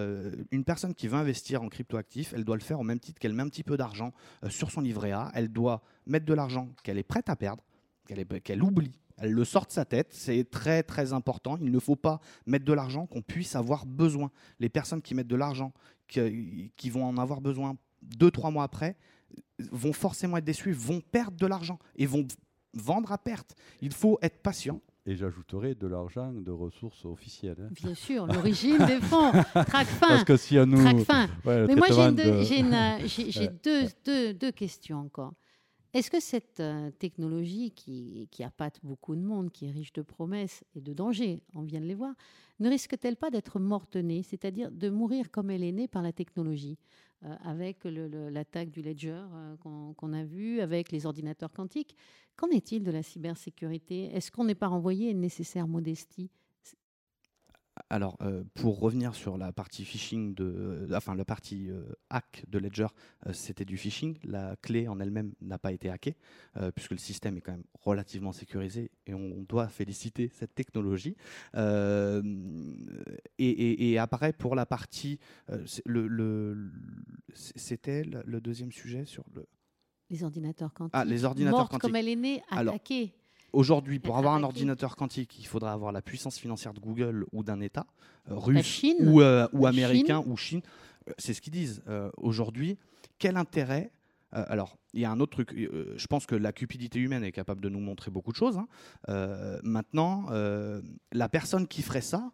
Une 0.51 0.63
personne 0.63 0.95
qui 0.95 1.07
veut 1.07 1.17
investir 1.17 1.61
en 1.61 1.69
crypto-actifs, 1.69 2.33
elle 2.35 2.43
doit 2.43 2.55
le 2.55 2.61
faire 2.61 2.79
au 2.79 2.83
même 2.83 2.99
titre 2.99 3.19
qu'elle 3.19 3.33
met 3.33 3.43
un 3.43 3.49
petit 3.49 3.63
peu 3.63 3.77
d'argent 3.77 4.13
sur 4.49 4.71
son 4.71 4.81
livret 4.81 5.11
A. 5.11 5.31
Elle 5.35 5.49
doit 5.49 5.83
mettre 6.07 6.25
de 6.25 6.33
l'argent 6.33 6.69
qu'elle 6.83 6.97
est 6.97 7.03
prête 7.03 7.29
à 7.29 7.35
perdre, 7.35 7.63
qu'elle 8.07 8.63
oublie. 8.63 8.99
Elle 9.17 9.31
le 9.31 9.45
sort 9.45 9.65
de 9.65 9.71
sa 9.71 9.85
tête, 9.85 10.07
c'est 10.11 10.49
très 10.49 10.83
très 10.83 11.13
important. 11.13 11.57
Il 11.61 11.71
ne 11.71 11.79
faut 11.79 11.95
pas 11.95 12.19
mettre 12.45 12.65
de 12.65 12.73
l'argent 12.73 13.05
qu'on 13.05 13.21
puisse 13.21 13.55
avoir 13.55 13.85
besoin. 13.85 14.31
Les 14.59 14.69
personnes 14.69 15.01
qui 15.01 15.13
mettent 15.15 15.27
de 15.27 15.35
l'argent, 15.35 15.71
qui, 16.07 16.71
qui 16.75 16.89
vont 16.89 17.05
en 17.05 17.17
avoir 17.17 17.39
besoin 17.41 17.77
deux, 18.01 18.31
trois 18.31 18.51
mois 18.51 18.63
après, 18.63 18.95
vont 19.71 19.93
forcément 19.93 20.37
être 20.37 20.45
déçues, 20.45 20.71
vont 20.73 20.99
perdre 20.99 21.37
de 21.37 21.45
l'argent 21.47 21.79
et 21.95 22.05
vont 22.05 22.27
vendre 22.73 23.11
à 23.11 23.17
perte. 23.17 23.55
Il 23.81 23.93
faut 23.93 24.17
être 24.21 24.41
patient. 24.41 24.81
Et 25.05 25.15
j'ajouterai 25.17 25.75
de 25.75 25.85
l'argent 25.85 26.31
de 26.31 26.49
ressources 26.51 27.03
officielles. 27.05 27.57
hein. 27.61 27.67
Bien 27.71 27.93
sûr, 27.93 28.25
l'origine 28.25 28.77
des 28.85 29.01
fonds. 29.01 29.31
Traque 29.53 29.87
fin. 29.87 30.07
Parce 30.07 30.23
que 30.23 30.37
si 30.37 30.57
on 30.57 30.65
nous. 30.65 30.81
Ouais, 30.81 31.67
Mais 31.67 31.75
moi, 31.75 31.87
j'ai 33.05 34.33
deux 34.33 34.51
questions 34.51 34.99
encore. 34.99 35.33
Est-ce 35.93 36.09
que 36.09 36.19
cette 36.19 36.59
euh, 36.59 36.89
technologie 36.89 37.69
qui, 37.69 38.27
qui 38.31 38.43
appâte 38.43 38.79
beaucoup 38.81 39.15
de 39.15 39.21
monde, 39.21 39.51
qui 39.51 39.67
est 39.67 39.71
riche 39.71 39.93
de 39.93 40.01
promesses 40.01 40.63
et 40.73 40.81
de 40.81 40.91
dangers, 40.91 41.43
on 41.53 41.61
vient 41.61 41.81
de 41.81 41.85
les 41.85 41.93
voir, 41.93 42.15
ne 42.59 42.67
risque-t-elle 42.67 43.15
pas 43.15 43.29
d'être 43.29 43.59
morte-née, 43.59 44.23
c'est-à-dire 44.23 44.71
de 44.71 44.89
mourir 44.89 45.29
comme 45.29 45.51
elle 45.51 45.63
est 45.63 45.71
née 45.71 45.87
par 45.87 46.01
la 46.01 46.11
technologie 46.11 46.79
euh, 47.23 47.35
avec 47.43 47.83
l'attaque 47.83 48.71
du 48.71 48.81
ledger 48.81 49.21
euh, 49.33 49.55
qu'on 49.57 49.93
qu'on 49.93 50.13
a 50.13 50.23
vu, 50.23 50.61
avec 50.61 50.91
les 50.91 51.05
ordinateurs 51.05 51.51
quantiques? 51.51 51.95
Qu'en 52.35 52.49
est-il 52.49 52.83
de 52.83 52.89
la 52.89 53.03
cybersécurité? 53.03 54.05
Est-ce 54.15 54.31
qu'on 54.31 54.45
n'est 54.45 54.55
pas 54.55 54.69
renvoyé 54.69 55.09
à 55.09 55.11
une 55.11 55.21
nécessaire 55.21 55.67
modestie 55.67 56.31
Alors, 57.93 58.17
euh, 58.23 58.43
pour 58.55 58.79
revenir 58.79 59.13
sur 59.13 59.37
la 59.37 59.53
partie 59.53 59.85
phishing 59.85 60.33
de, 60.33 60.43
euh, 60.43 60.87
enfin 60.97 61.13
la 61.13 61.25
partie 61.25 61.69
euh, 61.69 61.83
hack 62.09 62.43
de 62.47 62.57
Ledger, 62.57 62.87
c'était 63.33 63.65
du 63.65 63.77
phishing. 63.77 64.17
La 64.23 64.55
clé 64.63 64.87
en 64.87 64.99
elle-même 64.99 65.33
n'a 65.41 65.59
pas 65.59 65.71
été 65.71 65.91
hackée, 65.91 66.15
puisque 66.73 66.89
le 66.89 66.97
système 66.97 67.37
est 67.37 67.41
quand 67.41 67.51
même 67.51 67.65
relativement 67.75 68.31
sécurisé 68.31 68.89
et 69.05 69.13
on 69.13 69.43
doit 69.47 69.67
féliciter 69.67 70.31
cette 70.33 70.55
technologie. 70.55 71.15
Et, 71.55 71.59
et- 73.37 73.91
et 73.91 73.97
après, 73.99 74.33
pour 74.33 74.55
la 74.55 74.65
partie, 74.65 75.19
le, 75.85 76.07
le- 76.07 76.71
c'était 77.35 78.03
le, 78.03 78.41
deuxième 78.41 78.71
sujet 78.71 79.05
sur 79.05 79.23
le. 79.35 79.45
Les 80.09 80.23
ordinateurs 80.23 80.73
quantiques. 80.73 80.93
Ah, 80.95 81.05
les 81.05 81.25
ordinateurs 81.25 81.59
morte 81.59 81.71
quantiques. 81.71 81.81
comme 81.89 81.95
elle 81.95 82.07
est 82.09 82.15
née, 82.15 82.41
Alors, 82.49 82.73
attaquée. 82.73 83.13
Aujourd'hui, 83.53 83.99
pour 83.99 84.17
avoir 84.17 84.33
un 84.33 84.43
ordinateur 84.43 84.95
quantique, 84.95 85.39
il 85.39 85.45
faudra 85.45 85.71
avoir 85.71 85.91
la 85.91 86.01
puissance 86.01 86.37
financière 86.37 86.73
de 86.73 86.79
Google 86.79 87.25
ou 87.31 87.43
d'un 87.43 87.61
État, 87.61 87.85
euh, 88.29 88.35
russe 88.35 88.65
Chine. 88.65 88.97
ou, 89.01 89.21
euh, 89.21 89.47
ou 89.53 89.65
américain 89.67 90.21
ou 90.25 90.35
Chine. 90.35 90.61
Euh, 91.07 91.13
C'est 91.17 91.33
ce 91.33 91.41
qu'ils 91.41 91.53
disent. 91.53 91.81
Aujourd'hui, 92.17 92.77
quel 93.19 93.37
intérêt 93.37 93.91
alors, 94.35 94.77
il 94.95 95.01
y 95.01 95.05
a 95.05 95.11
un 95.11 95.19
autre 95.19 95.43
truc. 95.43 95.53
je 95.55 96.07
pense 96.07 96.25
que 96.25 96.33
la 96.33 96.51
cupidité 96.51 96.97
humaine 96.97 97.23
est 97.23 97.31
capable 97.31 97.61
de 97.61 97.69
nous 97.69 97.79
montrer 97.79 98.09
beaucoup 98.09 98.31
de 98.31 98.35
choses. 98.35 98.57
hein. 98.57 98.67
Euh, 99.07 99.59
maintenant, 99.63 100.25
euh, 100.31 100.81
la 101.11 101.29
personne 101.29 101.67
qui 101.67 101.83
ferait 101.83 102.01
ça 102.01 102.31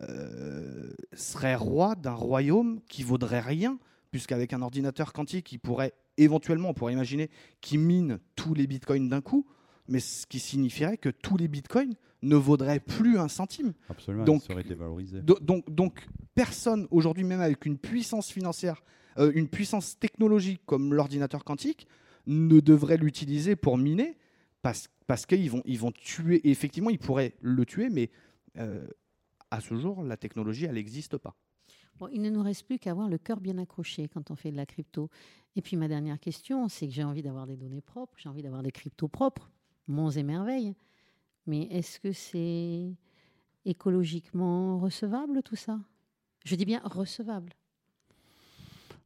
euh, 0.00 0.92
serait 1.12 1.56
roi 1.56 1.96
d'un 1.96 2.14
royaume 2.14 2.80
qui 2.88 3.02
vaudrait 3.02 3.40
rien, 3.40 3.80
puisqu'avec 4.12 4.52
un 4.52 4.62
ordinateur 4.62 5.12
quantique, 5.12 5.50
il 5.50 5.58
pourrait 5.58 5.92
éventuellement, 6.18 6.68
on 6.68 6.74
pourrait 6.74 6.92
imaginer, 6.92 7.30
qu'il 7.60 7.80
mine 7.80 8.20
tous 8.36 8.54
les 8.54 8.68
bitcoins 8.68 9.08
d'un 9.08 9.20
coup, 9.20 9.44
mais 9.88 10.00
ce 10.00 10.26
qui 10.26 10.38
signifierait 10.38 10.96
que 10.96 11.08
tous 11.08 11.36
les 11.36 11.48
bitcoins 11.48 11.94
ne 12.22 12.36
vaudraient 12.36 12.80
plus 12.80 13.18
un 13.18 13.28
centime. 13.28 13.74
Absolument, 13.88 14.24
Donc- 14.24 14.42
ça 14.42 14.48
serait 14.48 14.64
dévalorisé. 14.64 15.20
Do- 15.20 15.38
Donc, 15.40 15.68
donc 15.70 16.06
personne 16.34 16.86
aujourd'hui, 16.90 17.24
même 17.24 17.40
avec 17.42 17.66
une 17.66 17.76
puissance 17.78 18.30
financière, 18.30 18.82
euh, 19.18 19.30
une 19.34 19.48
puissance 19.48 19.98
technologique 19.98 20.62
comme 20.66 20.94
l'ordinateur 20.94 21.44
quantique, 21.44 21.86
ne 22.26 22.60
devrait 22.60 22.96
l'utiliser 22.96 23.54
pour 23.56 23.76
miner 23.76 24.16
parce, 24.62 24.88
parce 25.06 25.26
qu'ils 25.26 25.50
vont, 25.50 25.62
ils 25.66 25.78
vont 25.78 25.92
tuer. 25.92 26.36
et 26.36 26.50
effectivement, 26.50 26.88
ils 26.88 26.98
pourraient 26.98 27.34
le 27.42 27.66
tuer, 27.66 27.90
mais 27.90 28.10
euh, 28.56 28.86
à 29.50 29.60
ce 29.60 29.74
jour, 29.76 30.02
la 30.02 30.16
technologie, 30.16 30.64
elle 30.64 30.74
n'existe 30.76 31.18
pas. 31.18 31.36
Bon, 31.98 32.08
il 32.12 32.22
ne 32.22 32.30
nous 32.30 32.42
reste 32.42 32.64
plus 32.66 32.78
qu'à 32.78 32.90
avoir 32.92 33.08
le 33.10 33.18
cœur 33.18 33.38
bien 33.40 33.58
accroché 33.58 34.08
quand 34.08 34.30
on 34.30 34.34
fait 34.36 34.50
de 34.50 34.56
la 34.56 34.66
crypto. 34.66 35.10
Et 35.54 35.60
puis 35.62 35.76
ma 35.76 35.86
dernière 35.86 36.18
question, 36.18 36.68
c'est 36.68 36.86
que 36.88 36.92
j'ai 36.92 37.04
envie 37.04 37.22
d'avoir 37.22 37.46
des 37.46 37.56
données 37.56 37.82
propres, 37.82 38.14
j'ai 38.16 38.28
envie 38.30 38.42
d'avoir 38.42 38.62
des 38.62 38.72
cryptos 38.72 39.06
propres, 39.06 39.50
monts 39.86 40.10
et 40.10 40.22
merveilles. 40.22 40.74
Mais 41.46 41.62
est-ce 41.70 42.00
que 42.00 42.12
c'est 42.12 42.94
écologiquement 43.64 44.78
recevable 44.78 45.42
tout 45.42 45.56
ça? 45.56 45.80
Je 46.44 46.54
dis 46.54 46.64
bien 46.64 46.80
recevable. 46.84 47.52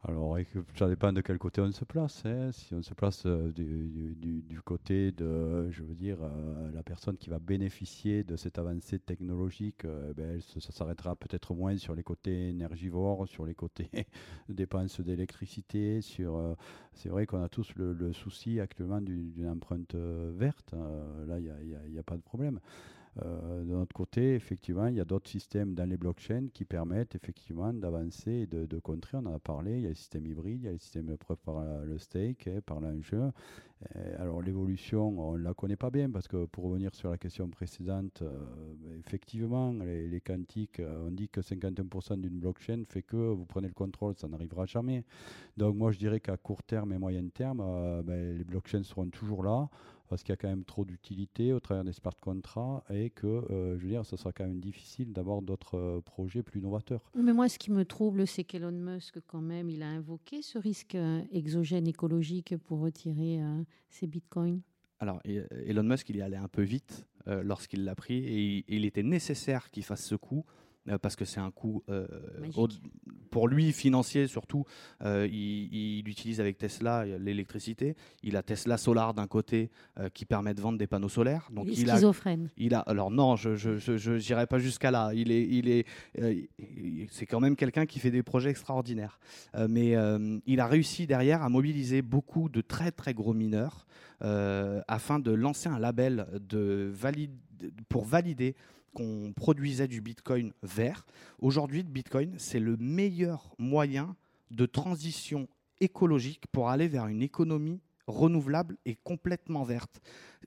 Alors, 0.04 0.38
ça 0.76 0.88
dépend 0.88 1.12
de 1.12 1.20
quel 1.20 1.38
côté 1.38 1.60
on 1.60 1.72
se 1.72 1.84
place. 1.84 2.22
hein. 2.24 2.52
Si 2.52 2.72
on 2.72 2.82
se 2.82 2.94
place 2.94 3.24
euh, 3.26 3.50
du, 3.52 4.60
côté 4.64 5.10
de, 5.10 5.68
je 5.70 5.82
veux 5.82 5.94
dire, 5.96 6.18
euh, 6.22 6.70
la 6.72 6.84
personne 6.84 7.16
qui 7.16 7.30
va 7.30 7.40
bénéficier 7.40 8.22
de 8.22 8.36
cette 8.36 8.58
avancée 8.58 9.00
technologique, 9.00 9.84
euh, 9.84 10.12
ben, 10.14 10.30
elle 10.34 10.62
ça 10.62 10.70
s'arrêtera 10.70 11.16
peut-être 11.16 11.52
moins 11.52 11.76
sur 11.78 11.96
les 11.96 12.04
côtés 12.04 12.48
énergivores, 12.50 13.26
sur 13.26 13.44
les 13.44 13.54
côtés 13.54 13.90
dépenses 14.48 15.00
d'électricité. 15.00 16.00
Sur, 16.00 16.56
c'est 16.94 17.08
vrai 17.08 17.26
qu'on 17.26 17.42
a 17.42 17.48
tous 17.48 17.74
le, 17.74 18.12
souci 18.12 18.60
actuellement 18.60 19.00
du- 19.00 19.32
d'une 19.32 19.48
empreinte 19.48 19.94
verte. 19.96 20.74
Euh, 20.74 21.26
là, 21.26 21.38
il 21.40 21.92
n'y 21.92 21.98
a 21.98 22.02
pas 22.04 22.16
de 22.16 22.22
problème. 22.22 22.60
Euh, 23.24 23.64
de 23.64 23.72
notre 23.72 23.94
côté, 23.94 24.34
effectivement, 24.34 24.86
il 24.86 24.96
y 24.96 25.00
a 25.00 25.04
d'autres 25.04 25.28
systèmes 25.28 25.74
dans 25.74 25.88
les 25.88 25.96
blockchains 25.96 26.48
qui 26.52 26.64
permettent 26.64 27.14
effectivement 27.14 27.72
d'avancer 27.72 28.30
et 28.30 28.46
de, 28.46 28.66
de 28.66 28.78
contrer. 28.78 29.18
On 29.18 29.26
en 29.26 29.34
a 29.34 29.38
parlé. 29.38 29.78
Il 29.78 29.82
y 29.82 29.86
a 29.86 29.88
les 29.88 29.94
systèmes 29.94 30.26
hybrides, 30.26 30.62
il 30.62 30.66
y 30.66 30.68
a 30.68 30.72
les 30.72 30.78
systèmes 30.78 31.16
preuve 31.16 31.38
par 31.38 31.62
le 31.84 31.98
stake, 31.98 32.48
hein, 32.48 32.60
par 32.64 32.80
l'enjeu. 32.80 33.30
Euh, 33.96 34.22
alors 34.22 34.42
l'évolution, 34.42 35.08
on 35.20 35.38
ne 35.38 35.42
la 35.42 35.54
connaît 35.54 35.76
pas 35.76 35.90
bien 35.90 36.10
parce 36.10 36.26
que 36.26 36.46
pour 36.46 36.64
revenir 36.64 36.94
sur 36.94 37.10
la 37.10 37.18
question 37.18 37.48
précédente, 37.48 38.22
euh, 38.22 38.98
effectivement, 38.98 39.72
les, 39.72 40.20
quantiques, 40.20 40.82
on 41.06 41.10
dit 41.10 41.28
que 41.28 41.40
51% 41.40 42.20
d'une 42.20 42.40
blockchain 42.40 42.82
fait 42.88 43.02
que 43.02 43.16
vous 43.16 43.46
prenez 43.46 43.68
le 43.68 43.74
contrôle, 43.74 44.14
ça 44.16 44.28
n'arrivera 44.28 44.66
jamais. 44.66 45.04
Donc 45.56 45.76
moi 45.76 45.92
je 45.92 45.98
dirais 45.98 46.20
qu'à 46.20 46.36
court 46.36 46.62
terme 46.62 46.92
et 46.92 46.98
moyen 46.98 47.28
terme, 47.28 47.58
ben, 48.04 48.36
les 48.36 48.44
blockchains 48.44 48.82
seront 48.82 49.08
toujours 49.08 49.42
là 49.42 49.68
parce 50.08 50.22
qu'il 50.22 50.32
y 50.32 50.34
a 50.34 50.36
quand 50.36 50.48
même 50.48 50.64
trop 50.64 50.84
d'utilité 50.84 51.52
au 51.52 51.60
travers 51.60 51.84
des 51.84 51.92
smart 51.92 52.14
contracts 52.20 52.90
et 52.90 53.10
que, 53.10 53.26
euh, 53.26 53.78
je 53.78 53.84
veux 53.84 53.90
dire, 53.90 54.04
ce 54.04 54.16
sera 54.16 54.32
quand 54.32 54.44
même 54.44 54.60
difficile 54.60 55.12
d'avoir 55.12 55.42
d'autres 55.42 55.76
euh, 55.76 56.00
projets 56.00 56.42
plus 56.42 56.60
novateurs. 56.60 57.10
Mais 57.14 57.32
moi, 57.32 57.48
ce 57.48 57.58
qui 57.58 57.70
me 57.70 57.84
trouble, 57.84 58.26
c'est 58.26 58.44
qu'Elon 58.44 58.72
Musk, 58.72 59.20
quand 59.26 59.40
même, 59.40 59.70
il 59.70 59.82
a 59.82 59.88
invoqué 59.88 60.42
ce 60.42 60.58
risque 60.58 60.94
euh, 60.94 61.22
exogène 61.32 61.86
écologique 61.86 62.56
pour 62.56 62.80
retirer 62.80 63.42
euh, 63.42 63.62
ses 63.90 64.06
bitcoins. 64.06 64.60
Alors, 65.00 65.20
Elon 65.24 65.84
Musk, 65.84 66.08
il 66.10 66.16
y 66.16 66.22
allait 66.22 66.36
un 66.36 66.48
peu 66.48 66.62
vite 66.62 67.06
euh, 67.28 67.42
lorsqu'il 67.42 67.84
l'a 67.84 67.94
pris 67.94 68.16
et 68.16 68.64
il, 68.68 68.84
était 68.84 69.02
nécessaire 69.02 69.70
qu'il 69.70 69.84
fasse 69.84 70.04
ce 70.04 70.14
coup 70.14 70.44
parce 70.96 71.16
que 71.16 71.26
c'est 71.26 71.40
un 71.40 71.50
coût 71.50 71.82
euh, 71.90 72.06
pour 73.30 73.48
lui 73.48 73.72
financier 73.72 74.26
surtout. 74.26 74.64
Euh, 75.04 75.28
il, 75.30 75.98
il 75.98 76.08
utilise 76.08 76.40
avec 76.40 76.56
Tesla 76.56 77.00
euh, 77.00 77.18
l'électricité. 77.18 77.94
Il 78.22 78.36
a 78.36 78.42
Tesla 78.42 78.78
Solar 78.78 79.12
d'un 79.12 79.26
côté 79.26 79.70
euh, 79.98 80.08
qui 80.08 80.24
permet 80.24 80.54
de 80.54 80.60
vendre 80.60 80.78
des 80.78 80.86
panneaux 80.86 81.08
solaires. 81.08 81.48
Donc 81.52 81.66
il 81.66 81.72
est 81.72 81.82
il 81.82 81.90
a 81.90 81.94
schizophrène. 81.94 82.48
il 82.56 82.74
a, 82.74 82.80
alors 82.80 83.10
non, 83.10 83.36
je 83.36 83.54
j'irai 84.18 84.46
pas 84.46 84.58
jusqu'à 84.58 84.90
là. 84.90 85.10
Il 85.14 85.30
est, 85.30 85.44
il 85.44 85.68
est, 85.68 85.86
euh, 86.20 86.34
c'est 87.10 87.26
quand 87.26 87.40
même 87.40 87.56
quelqu'un 87.56 87.86
qui 87.86 87.98
fait 87.98 88.10
des 88.10 88.22
projets 88.22 88.50
extraordinaires. 88.50 89.18
Euh, 89.54 89.66
mais 89.68 89.96
euh, 89.96 90.38
il 90.46 90.60
a 90.60 90.66
réussi 90.66 91.06
derrière 91.06 91.42
à 91.42 91.48
mobiliser 91.48 92.02
beaucoup 92.02 92.48
de 92.48 92.60
très 92.60 92.90
très 92.92 93.14
gros 93.14 93.34
mineurs 93.34 93.86
euh, 94.22 94.80
afin 94.88 95.18
de 95.18 95.30
lancer 95.30 95.68
un 95.68 95.78
label 95.78 96.26
de 96.48 96.90
valide, 96.92 97.32
pour 97.88 98.04
valider 98.04 98.54
qu'on 98.94 99.32
produisait 99.34 99.88
du 99.88 100.00
Bitcoin 100.00 100.52
vert. 100.62 101.04
Aujourd'hui, 101.38 101.82
Bitcoin, 101.82 102.34
c'est 102.38 102.60
le 102.60 102.76
meilleur 102.76 103.54
moyen 103.58 104.16
de 104.50 104.66
transition 104.66 105.48
écologique 105.80 106.46
pour 106.52 106.68
aller 106.68 106.88
vers 106.88 107.06
une 107.06 107.22
économie 107.22 107.80
renouvelable 108.06 108.76
et 108.86 108.96
complètement 108.96 109.64
verte. 109.64 110.00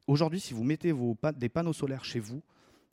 Aujourd'hui, 0.08 0.40
si 0.40 0.54
vous 0.54 0.64
mettez 0.64 0.94
des 1.38 1.50
panneaux 1.50 1.74
solaires 1.74 2.04
chez 2.04 2.20
vous, 2.20 2.42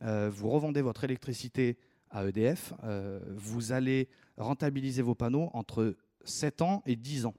euh, 0.02 0.30
vous 0.32 0.48
revendez 0.50 0.82
votre 0.82 1.04
électricité 1.04 1.78
à 2.10 2.26
EDF, 2.26 2.72
euh, 2.84 3.20
vous 3.36 3.72
allez 3.72 4.08
rentabiliser 4.36 5.02
vos 5.02 5.14
panneaux 5.14 5.50
entre 5.52 5.96
7 6.24 6.62
ans 6.62 6.82
et 6.86 6.96
10 6.96 7.26
ans. 7.26 7.34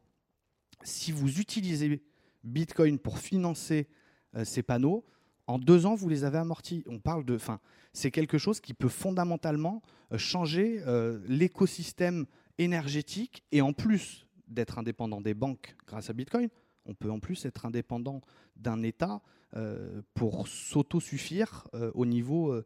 Si 0.84 1.12
vous 1.12 1.40
utilisez 1.40 2.02
Bitcoin 2.44 3.00
pour 3.00 3.20
financer 3.20 3.88
euh, 4.36 4.44
ces 4.44 4.64
panneaux, 4.64 5.06
en 5.50 5.58
deux 5.58 5.88
ans, 5.88 5.96
vous 5.96 6.10
les 6.10 6.26
avez 6.26 6.38
amortis. 6.38 6.84
On 6.88 7.00
parle 7.00 7.26
de, 7.26 7.36
enfin, 7.36 7.60
c'est 7.92 8.12
quelque 8.12 8.38
chose 8.38 8.60
qui 8.60 8.76
peut 8.76 8.88
fondamentalement 8.88 9.82
euh, 10.12 10.18
changer 10.20 10.82
euh, 10.86 11.20
l'écosystème 11.28 12.28
énergétique 12.60 13.44
et 13.52 13.62
en 13.62 13.74
plus 13.74 14.28
d'être 14.48 14.78
indépendant 14.78 15.22
des 15.22 15.34
banques 15.34 15.76
grâce 15.88 16.12
à 16.12 16.14
Bitcoin, 16.14 16.50
on 16.86 16.94
peut 16.94 17.10
en 17.10 17.20
plus 17.20 17.46
être 17.46 17.66
indépendant 17.66 18.22
d'un 18.58 18.84
État 18.84 19.22
euh, 19.56 20.04
pour 20.14 20.48
s'autosuffire 20.48 21.68
euh, 21.74 21.90
au 21.96 22.06
niveau 22.06 22.62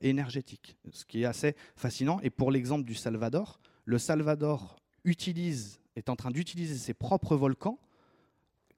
énergétique, 0.00 0.76
ce 0.90 1.04
qui 1.04 1.22
est 1.22 1.26
assez 1.26 1.54
fascinant. 1.76 2.18
Et 2.22 2.30
pour 2.30 2.50
l'exemple 2.50 2.84
du 2.84 2.94
Salvador, 2.94 3.60
le 3.84 3.98
Salvador 3.98 4.80
utilise, 5.04 5.80
est 5.94 6.08
en 6.08 6.16
train 6.16 6.32
d'utiliser 6.32 6.74
ses 6.74 6.94
propres 6.94 7.36
volcans, 7.36 7.78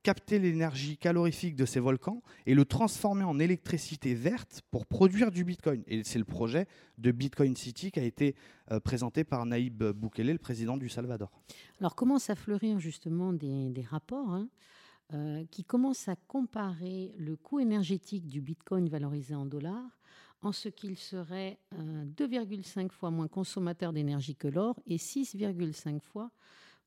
capter 0.06 0.38
l'énergie 0.38 0.96
calorifique 0.96 1.56
de 1.56 1.66
ces 1.66 1.80
volcans 1.80 2.22
et 2.46 2.54
le 2.54 2.64
transformer 2.64 3.24
en 3.24 3.40
électricité 3.40 4.14
verte 4.14 4.62
pour 4.70 4.86
produire 4.86 5.32
du 5.32 5.42
Bitcoin. 5.42 5.82
Et 5.88 6.04
c'est 6.04 6.20
le 6.20 6.24
projet 6.24 6.68
de 6.96 7.10
Bitcoin 7.10 7.56
City 7.56 7.90
qui 7.90 7.98
a 7.98 8.04
été 8.04 8.36
euh, 8.70 8.78
présenté 8.78 9.24
par 9.24 9.44
Naïb 9.46 9.82
Boukele, 9.82 10.30
le 10.30 10.38
président 10.38 10.76
du 10.76 10.88
Salvador. 10.88 11.32
Alors 11.80 11.96
commence 11.96 12.30
à 12.30 12.36
fleurir 12.36 12.78
justement 12.78 13.32
des, 13.32 13.84
rapports 13.90 14.30
hein, 14.30 14.48
euh, 15.12 15.44
qui 15.50 15.64
commencent 15.64 16.06
à 16.06 16.14
comparer 16.14 17.12
le 17.18 17.34
coût 17.34 17.58
énergétique 17.58 18.28
du 18.28 18.40
Bitcoin 18.40 18.88
valorisé 18.88 19.34
en 19.34 19.44
dollars 19.44 19.98
en 20.40 20.52
ce 20.52 20.68
qu'il 20.68 20.96
serait 20.96 21.58
euh, 21.72 22.04
2,5 22.16 22.92
fois 22.92 23.10
moins 23.10 23.26
consommateur 23.26 23.92
d'énergie 23.92 24.36
que 24.36 24.46
l'or 24.46 24.78
et 24.86 24.98
6,5 24.98 25.98
fois 25.98 26.30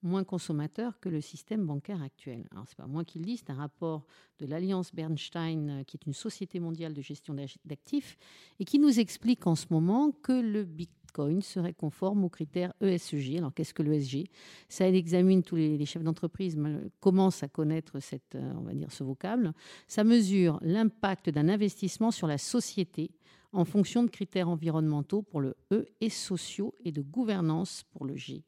moins 0.02 0.24
consommateur 0.24 1.00
que 1.00 1.10
le 1.10 1.22
système 1.22 1.66
bancaire 1.66 2.02
actuel. 2.02 2.48
Alors 2.52 2.66
c'est 2.68 2.78
pas 2.78 2.88
moi 2.88 3.04
qui 3.04 3.20
le 3.20 3.26
dis, 3.26 3.38
c'est 3.38 3.50
un 3.50 3.56
rapport 3.56 4.06
de 4.40 4.46
l'Alliance 4.46 4.94
Bernstein, 4.94 5.70
euh, 5.70 5.84
qui 5.84 5.98
est 5.98 6.06
une 6.06 6.14
société 6.14 6.60
mondiale 6.60 6.94
de 6.94 7.02
gestion 7.02 7.36
d'actifs, 7.66 8.18
et 8.60 8.66
qui 8.66 8.80
nous 8.80 9.00
explique 9.00 9.46
en 9.48 9.56
ce 9.56 9.68
moment 9.70 10.12
que 10.12 10.32
le 10.32 10.64
Bitcoin 10.64 11.42
serait 11.42 11.74
conforme 11.74 12.24
aux 12.24 12.30
critères 12.30 12.74
ESG. 12.82 13.38
Alors 13.38 13.54
qu'est-ce 13.54 13.74
que 13.74 13.84
l'ESG 13.84 14.30
Ça 14.70 14.88
examine 14.88 15.44
tous 15.44 15.56
les, 15.56 15.86
chefs 15.86 16.04
d'entreprise 16.04 16.58
commencent 17.00 17.44
à 17.44 17.48
connaître 17.48 18.00
cette, 18.00 18.36
euh, 18.36 18.54
on 18.58 18.62
va 18.62 18.74
dire, 18.74 18.92
ce 18.92 19.04
vocable. 19.04 19.54
Ça 19.88 20.04
mesure 20.04 20.60
l'impact 20.62 21.30
d'un 21.30 21.50
investissement 21.50 22.12
sur 22.12 22.28
la 22.28 22.38
société 22.38 23.12
en 23.52 23.66
fonction 23.66 24.04
de 24.04 24.10
critères 24.10 24.48
environnementaux 24.48 25.24
pour 25.24 25.42
le 25.42 25.56
E 25.72 25.88
et 26.02 26.10
sociaux 26.10 26.76
et 26.86 26.92
de 26.92 27.02
gouvernance 27.02 27.84
pour 27.92 28.06
le 28.06 28.16
G. 28.16 28.44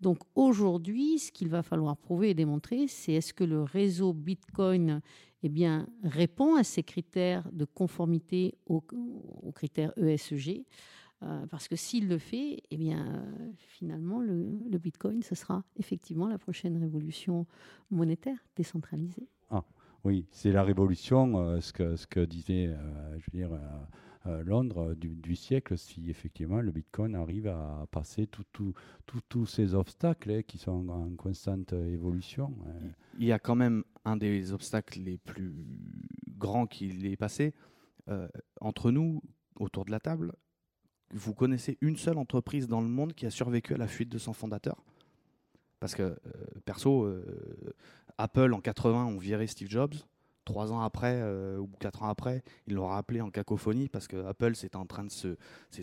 Donc 0.00 0.18
aujourd'hui, 0.34 1.18
ce 1.18 1.30
qu'il 1.30 1.48
va 1.48 1.62
falloir 1.62 1.96
prouver 1.96 2.30
et 2.30 2.34
démontrer, 2.34 2.86
c'est 2.88 3.12
est-ce 3.12 3.34
que 3.34 3.44
le 3.44 3.62
réseau 3.62 4.12
Bitcoin 4.12 5.00
eh 5.42 5.48
bien, 5.48 5.86
répond 6.04 6.56
à 6.56 6.64
ces 6.64 6.82
critères 6.82 7.50
de 7.52 7.64
conformité 7.64 8.58
aux, 8.66 8.82
critères 9.54 9.92
ESG. 9.96 10.64
Euh, 11.22 11.46
parce 11.46 11.68
que 11.68 11.76
s'il 11.76 12.08
le 12.08 12.18
fait, 12.18 12.62
eh 12.70 12.76
bien, 12.78 13.06
euh, 13.06 13.52
finalement, 13.58 14.20
le, 14.20 14.78
Bitcoin, 14.78 15.22
ce 15.22 15.34
sera 15.34 15.64
effectivement 15.76 16.28
la 16.28 16.38
prochaine 16.38 16.78
révolution 16.78 17.46
monétaire 17.90 18.38
décentralisée. 18.56 19.28
Oui, 20.02 20.24
c'est 20.30 20.50
la 20.50 20.62
révolution, 20.62 21.60
ce, 21.60 21.74
que, 21.74 21.94
ce 21.94 22.06
que 22.06 22.20
disait, 22.20 22.74
je 23.18 23.24
veux 23.30 23.38
dire, 23.38 23.52
euh, 23.52 23.58
Londres 24.26 24.94
du, 24.94 25.34
siècle 25.34 25.78
si 25.78 26.10
effectivement 26.10 26.60
le 26.60 26.70
Bitcoin 26.72 27.14
arrive 27.14 27.46
à 27.46 27.86
passer 27.90 28.26
tous 28.26 29.46
ces 29.46 29.74
obstacles 29.74 30.30
hein, 30.30 30.42
qui 30.42 30.58
sont 30.58 30.88
en 30.88 31.10
constante 31.16 31.72
évolution. 31.72 32.54
Hein. 32.66 32.90
Il 33.18 33.26
y 33.26 33.32
a 33.32 33.38
quand 33.38 33.54
même 33.54 33.82
un 34.04 34.16
des 34.16 34.52
obstacles 34.52 35.00
les 35.00 35.16
plus 35.16 35.54
grands 36.36 36.66
qu'il 36.66 37.06
ait 37.06 37.16
passé. 37.16 37.54
Euh, 38.08 38.28
entre 38.60 38.90
nous, 38.90 39.22
autour 39.58 39.84
de 39.86 39.90
la 39.90 40.00
table, 40.00 40.34
vous 41.12 41.34
connaissez 41.34 41.78
une 41.80 41.96
seule 41.96 42.18
entreprise 42.18 42.68
dans 42.68 42.80
le 42.80 42.88
monde 42.88 43.14
qui 43.14 43.24
a 43.24 43.30
survécu 43.30 43.74
à 43.74 43.78
la 43.78 43.88
fuite 43.88 44.10
de 44.10 44.18
son 44.18 44.32
fondateur? 44.32 44.84
Parce 45.80 45.94
que, 45.94 46.02
euh, 46.02 46.16
perso, 46.66 47.10
Apple 48.18 48.52
en 48.52 48.60
80 48.60 49.06
ont 49.06 49.18
viré 49.18 49.46
Steve 49.46 49.70
Jobs 49.70 49.94
trois 50.44 50.72
ans 50.72 50.80
après 50.80 51.14
euh, 51.16 51.58
ou 51.58 51.68
quatre 51.78 52.02
ans 52.02 52.08
après, 52.08 52.42
ils 52.66 52.74
l'ont 52.74 52.88
rappelé 52.88 53.20
en 53.20 53.30
cacophonie 53.30 53.88
parce 53.88 54.08
que 54.08 54.24
Apple 54.26 54.54
c'était 54.54 54.76
en 54.76 54.86
train 54.86 55.04
de 55.04 55.10
se, 55.10 55.36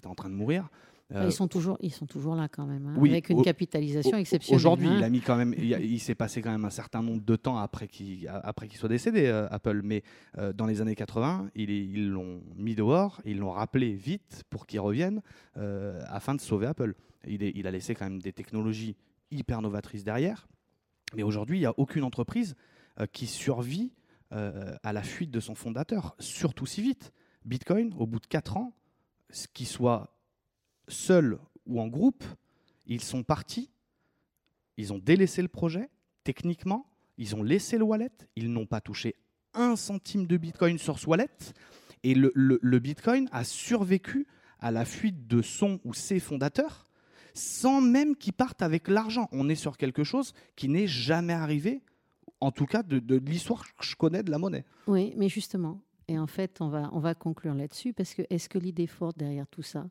en 0.05 0.15
train 0.15 0.29
de 0.29 0.35
mourir. 0.35 0.69
Ah, 1.13 1.23
ils 1.23 1.31
sont 1.31 1.47
toujours, 1.47 1.77
ils 1.79 1.93
sont 1.93 2.05
toujours 2.05 2.35
là 2.35 2.49
quand 2.49 2.65
même, 2.65 2.85
hein, 2.85 2.95
avec 3.01 3.29
une 3.29 3.41
capitalisation 3.41 4.17
exceptionnelle. 4.17 4.57
Aujourd'hui, 4.57 4.87
il 4.87 5.03
hein. 5.03 5.03
a 5.03 5.09
mis 5.09 5.21
quand 5.21 5.37
même, 5.37 5.55
il, 5.57 5.99
s'est 6.01 6.15
passé 6.15 6.41
quand 6.41 6.51
même 6.51 6.65
un 6.65 6.69
certain 6.69 7.01
nombre 7.01 7.23
de 7.23 7.35
temps 7.37 7.57
après 7.57 7.87
qu'il, 7.87 8.27
après 8.27 8.67
qu'il 8.67 8.77
soit 8.77 8.89
décédé, 8.89 9.27
euh, 9.27 9.47
Apple. 9.49 9.79
Mais 9.85 10.03
euh, 10.37 10.51
dans 10.51 10.65
les 10.65 10.81
années 10.81 10.95
80, 10.95 11.51
ils 11.55 12.09
l'ont 12.09 12.41
mis 12.57 12.75
dehors, 12.75 13.21
ils 13.23 13.37
l'ont 13.37 13.51
rappelé 13.51 13.93
vite 13.93 14.43
pour 14.49 14.67
qu'il 14.67 14.81
revienne 14.81 15.21
afin 15.55 16.35
de 16.35 16.41
sauver 16.41 16.67
Apple. 16.67 16.93
Il, 17.25 17.41
est, 17.41 17.53
il 17.55 17.67
a 17.67 17.71
laissé 17.71 17.95
quand 17.95 18.05
même 18.05 18.21
des 18.21 18.33
technologies 18.33 18.97
hyper 19.31 19.61
novatrices 19.61 20.03
derrière. 20.03 20.49
Mais 21.15 21.23
aujourd'hui, 21.23 21.57
il 21.57 21.61
n'y 21.61 21.67
a 21.67 21.73
aucune 21.77 22.03
entreprise 22.03 22.57
qui 23.13 23.27
survit 23.27 23.93
euh, 24.33 24.75
à 24.83 24.93
la 24.93 25.03
fuite 25.03 25.31
de 25.31 25.39
son 25.39 25.55
fondateur, 25.55 26.15
surtout 26.19 26.65
si 26.65 26.81
vite. 26.81 27.13
Bitcoin, 27.45 27.93
au 27.97 28.05
bout 28.05 28.19
de 28.19 28.27
4 28.27 28.57
ans, 28.57 28.73
qu'il 29.53 29.67
soit 29.67 30.17
seul 30.87 31.39
ou 31.65 31.79
en 31.81 31.87
groupe, 31.87 32.23
ils 32.85 33.01
sont 33.01 33.23
partis, 33.23 33.69
ils 34.77 34.93
ont 34.93 34.99
délaissé 34.99 35.41
le 35.41 35.47
projet, 35.47 35.89
techniquement, 36.23 36.89
ils 37.17 37.35
ont 37.35 37.43
laissé 37.43 37.77
le 37.77 37.83
wallet, 37.83 38.11
ils 38.35 38.51
n'ont 38.51 38.65
pas 38.65 38.81
touché 38.81 39.15
un 39.53 39.75
centime 39.75 40.27
de 40.27 40.37
Bitcoin 40.37 40.77
sur 40.77 40.99
ce 40.99 41.07
wallet, 41.07 41.29
et 42.03 42.13
le, 42.13 42.31
le 42.35 42.79
Bitcoin 42.79 43.27
a 43.31 43.43
survécu 43.43 44.27
à 44.59 44.71
la 44.71 44.85
fuite 44.85 45.27
de 45.27 45.41
son 45.41 45.79
ou 45.83 45.93
ses 45.93 46.19
fondateurs 46.19 46.87
sans 47.37 47.81
même 47.81 48.15
qu'ils 48.15 48.33
partent 48.33 48.61
avec 48.61 48.87
l'argent. 48.87 49.29
On 49.31 49.47
est 49.47 49.55
sur 49.55 49.77
quelque 49.77 50.03
chose 50.03 50.33
qui 50.55 50.69
n'est 50.69 50.87
jamais 50.87 51.33
arrivé 51.33 51.81
en 52.39 52.51
tout 52.51 52.65
cas 52.65 52.83
de, 52.83 53.15
l'histoire 53.17 53.63
que 53.75 53.85
je 53.85 53.95
connais 53.95 54.23
de 54.23 54.31
la 54.31 54.37
monnaie. 54.37 54.65
Oui, 54.87 55.13
mais 55.17 55.29
justement, 55.29 55.81
et 56.07 56.17
en 56.17 56.27
fait, 56.27 56.61
on 56.61 56.69
va, 56.69 56.89
on 56.93 56.99
va 56.99 57.15
conclure 57.15 57.53
là-dessus, 57.53 57.93
parce 57.93 58.13
que 58.13 58.21
est-ce 58.29 58.47
que 58.49 58.57
l'idée 58.57 58.87
forte 58.87 59.17
derrière 59.17 59.47
tout 59.47 59.63
ça, 59.63 59.87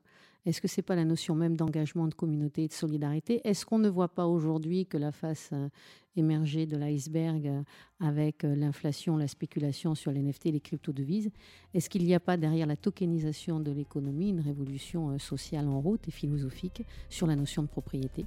est-ce 0.47 0.61
que 0.61 0.69
c'est 0.69 0.83
pas 0.83 0.95
la 0.95 1.05
notion 1.05 1.35
même 1.35 1.57
d'engagement, 1.57 2.07
de 2.07 2.15
communauté 2.15 2.65
et 2.65 2.69
de 2.69 2.73
solidarité? 2.73 3.41
Est-ce 3.43 3.67
qu'on 3.67 3.81
ne 3.81 3.89
voit 3.89 4.09
pas 4.09 4.29
aujourd'hui 4.29 4.87
que 4.87 4.97
la 4.97 5.11
face 5.11 5.51
euh, 5.53 5.69
émergée 6.15 6.67
de 6.67 6.77
l'iceberg 6.77 7.49
euh, 7.49 7.63
avec 7.99 8.45
euh, 8.45 8.55
l'inflation, 8.55 9.17
la 9.17 9.27
spéculation 9.27 9.97
sur 9.97 10.13
les 10.13 10.23
NFT, 10.23 10.45
les 10.45 10.61
crypto-devises, 10.61 11.33
est-ce 11.75 11.91
qu'il 11.91 12.05
n'y 12.05 12.15
a 12.15 12.21
pas 12.21 12.37
derrière 12.37 12.69
la 12.69 12.77
tokenisation 12.77 13.59
de 13.59 13.73
l'économie 13.73 14.31
une 14.31 14.41
révolution 14.41 15.19
sociale 15.19 15.67
en 15.67 15.81
route 15.81 16.07
et 16.07 16.13
philosophique 16.13 16.85
sur 17.09 17.27
la 17.27 17.35
notion 17.35 17.63
de 17.63 17.69
propriété? 17.69 18.25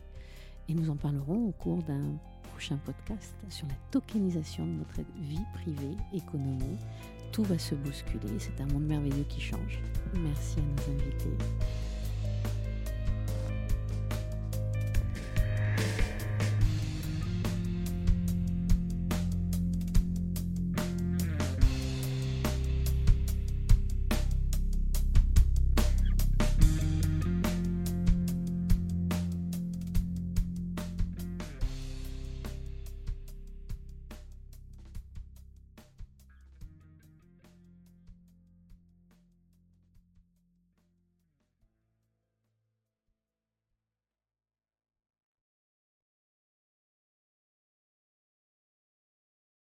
Et 0.67 0.73
nous 0.73 0.89
en 0.89 0.97
parlerons 0.97 1.47
au 1.47 1.51
cours 1.53 1.81
d'un 1.83 2.19
prochain 2.59 2.79
podcast 2.83 3.35
sur 3.47 3.67
la 3.67 3.73
tokenisation 3.89 4.65
de 4.65 4.71
notre 4.71 4.99
vie 5.15 5.39
privée, 5.53 5.95
économie. 6.13 6.77
Tout 7.31 7.43
va 7.43 7.57
se 7.57 7.73
bousculer, 7.73 8.37
c'est 8.37 8.59
un 8.59 8.65
monde 8.65 8.83
merveilleux 8.83 9.23
qui 9.29 9.39
change. 9.39 9.79
Merci 10.13 10.57
à 10.59 10.63
nos 10.63 10.99
invités. 10.99 11.37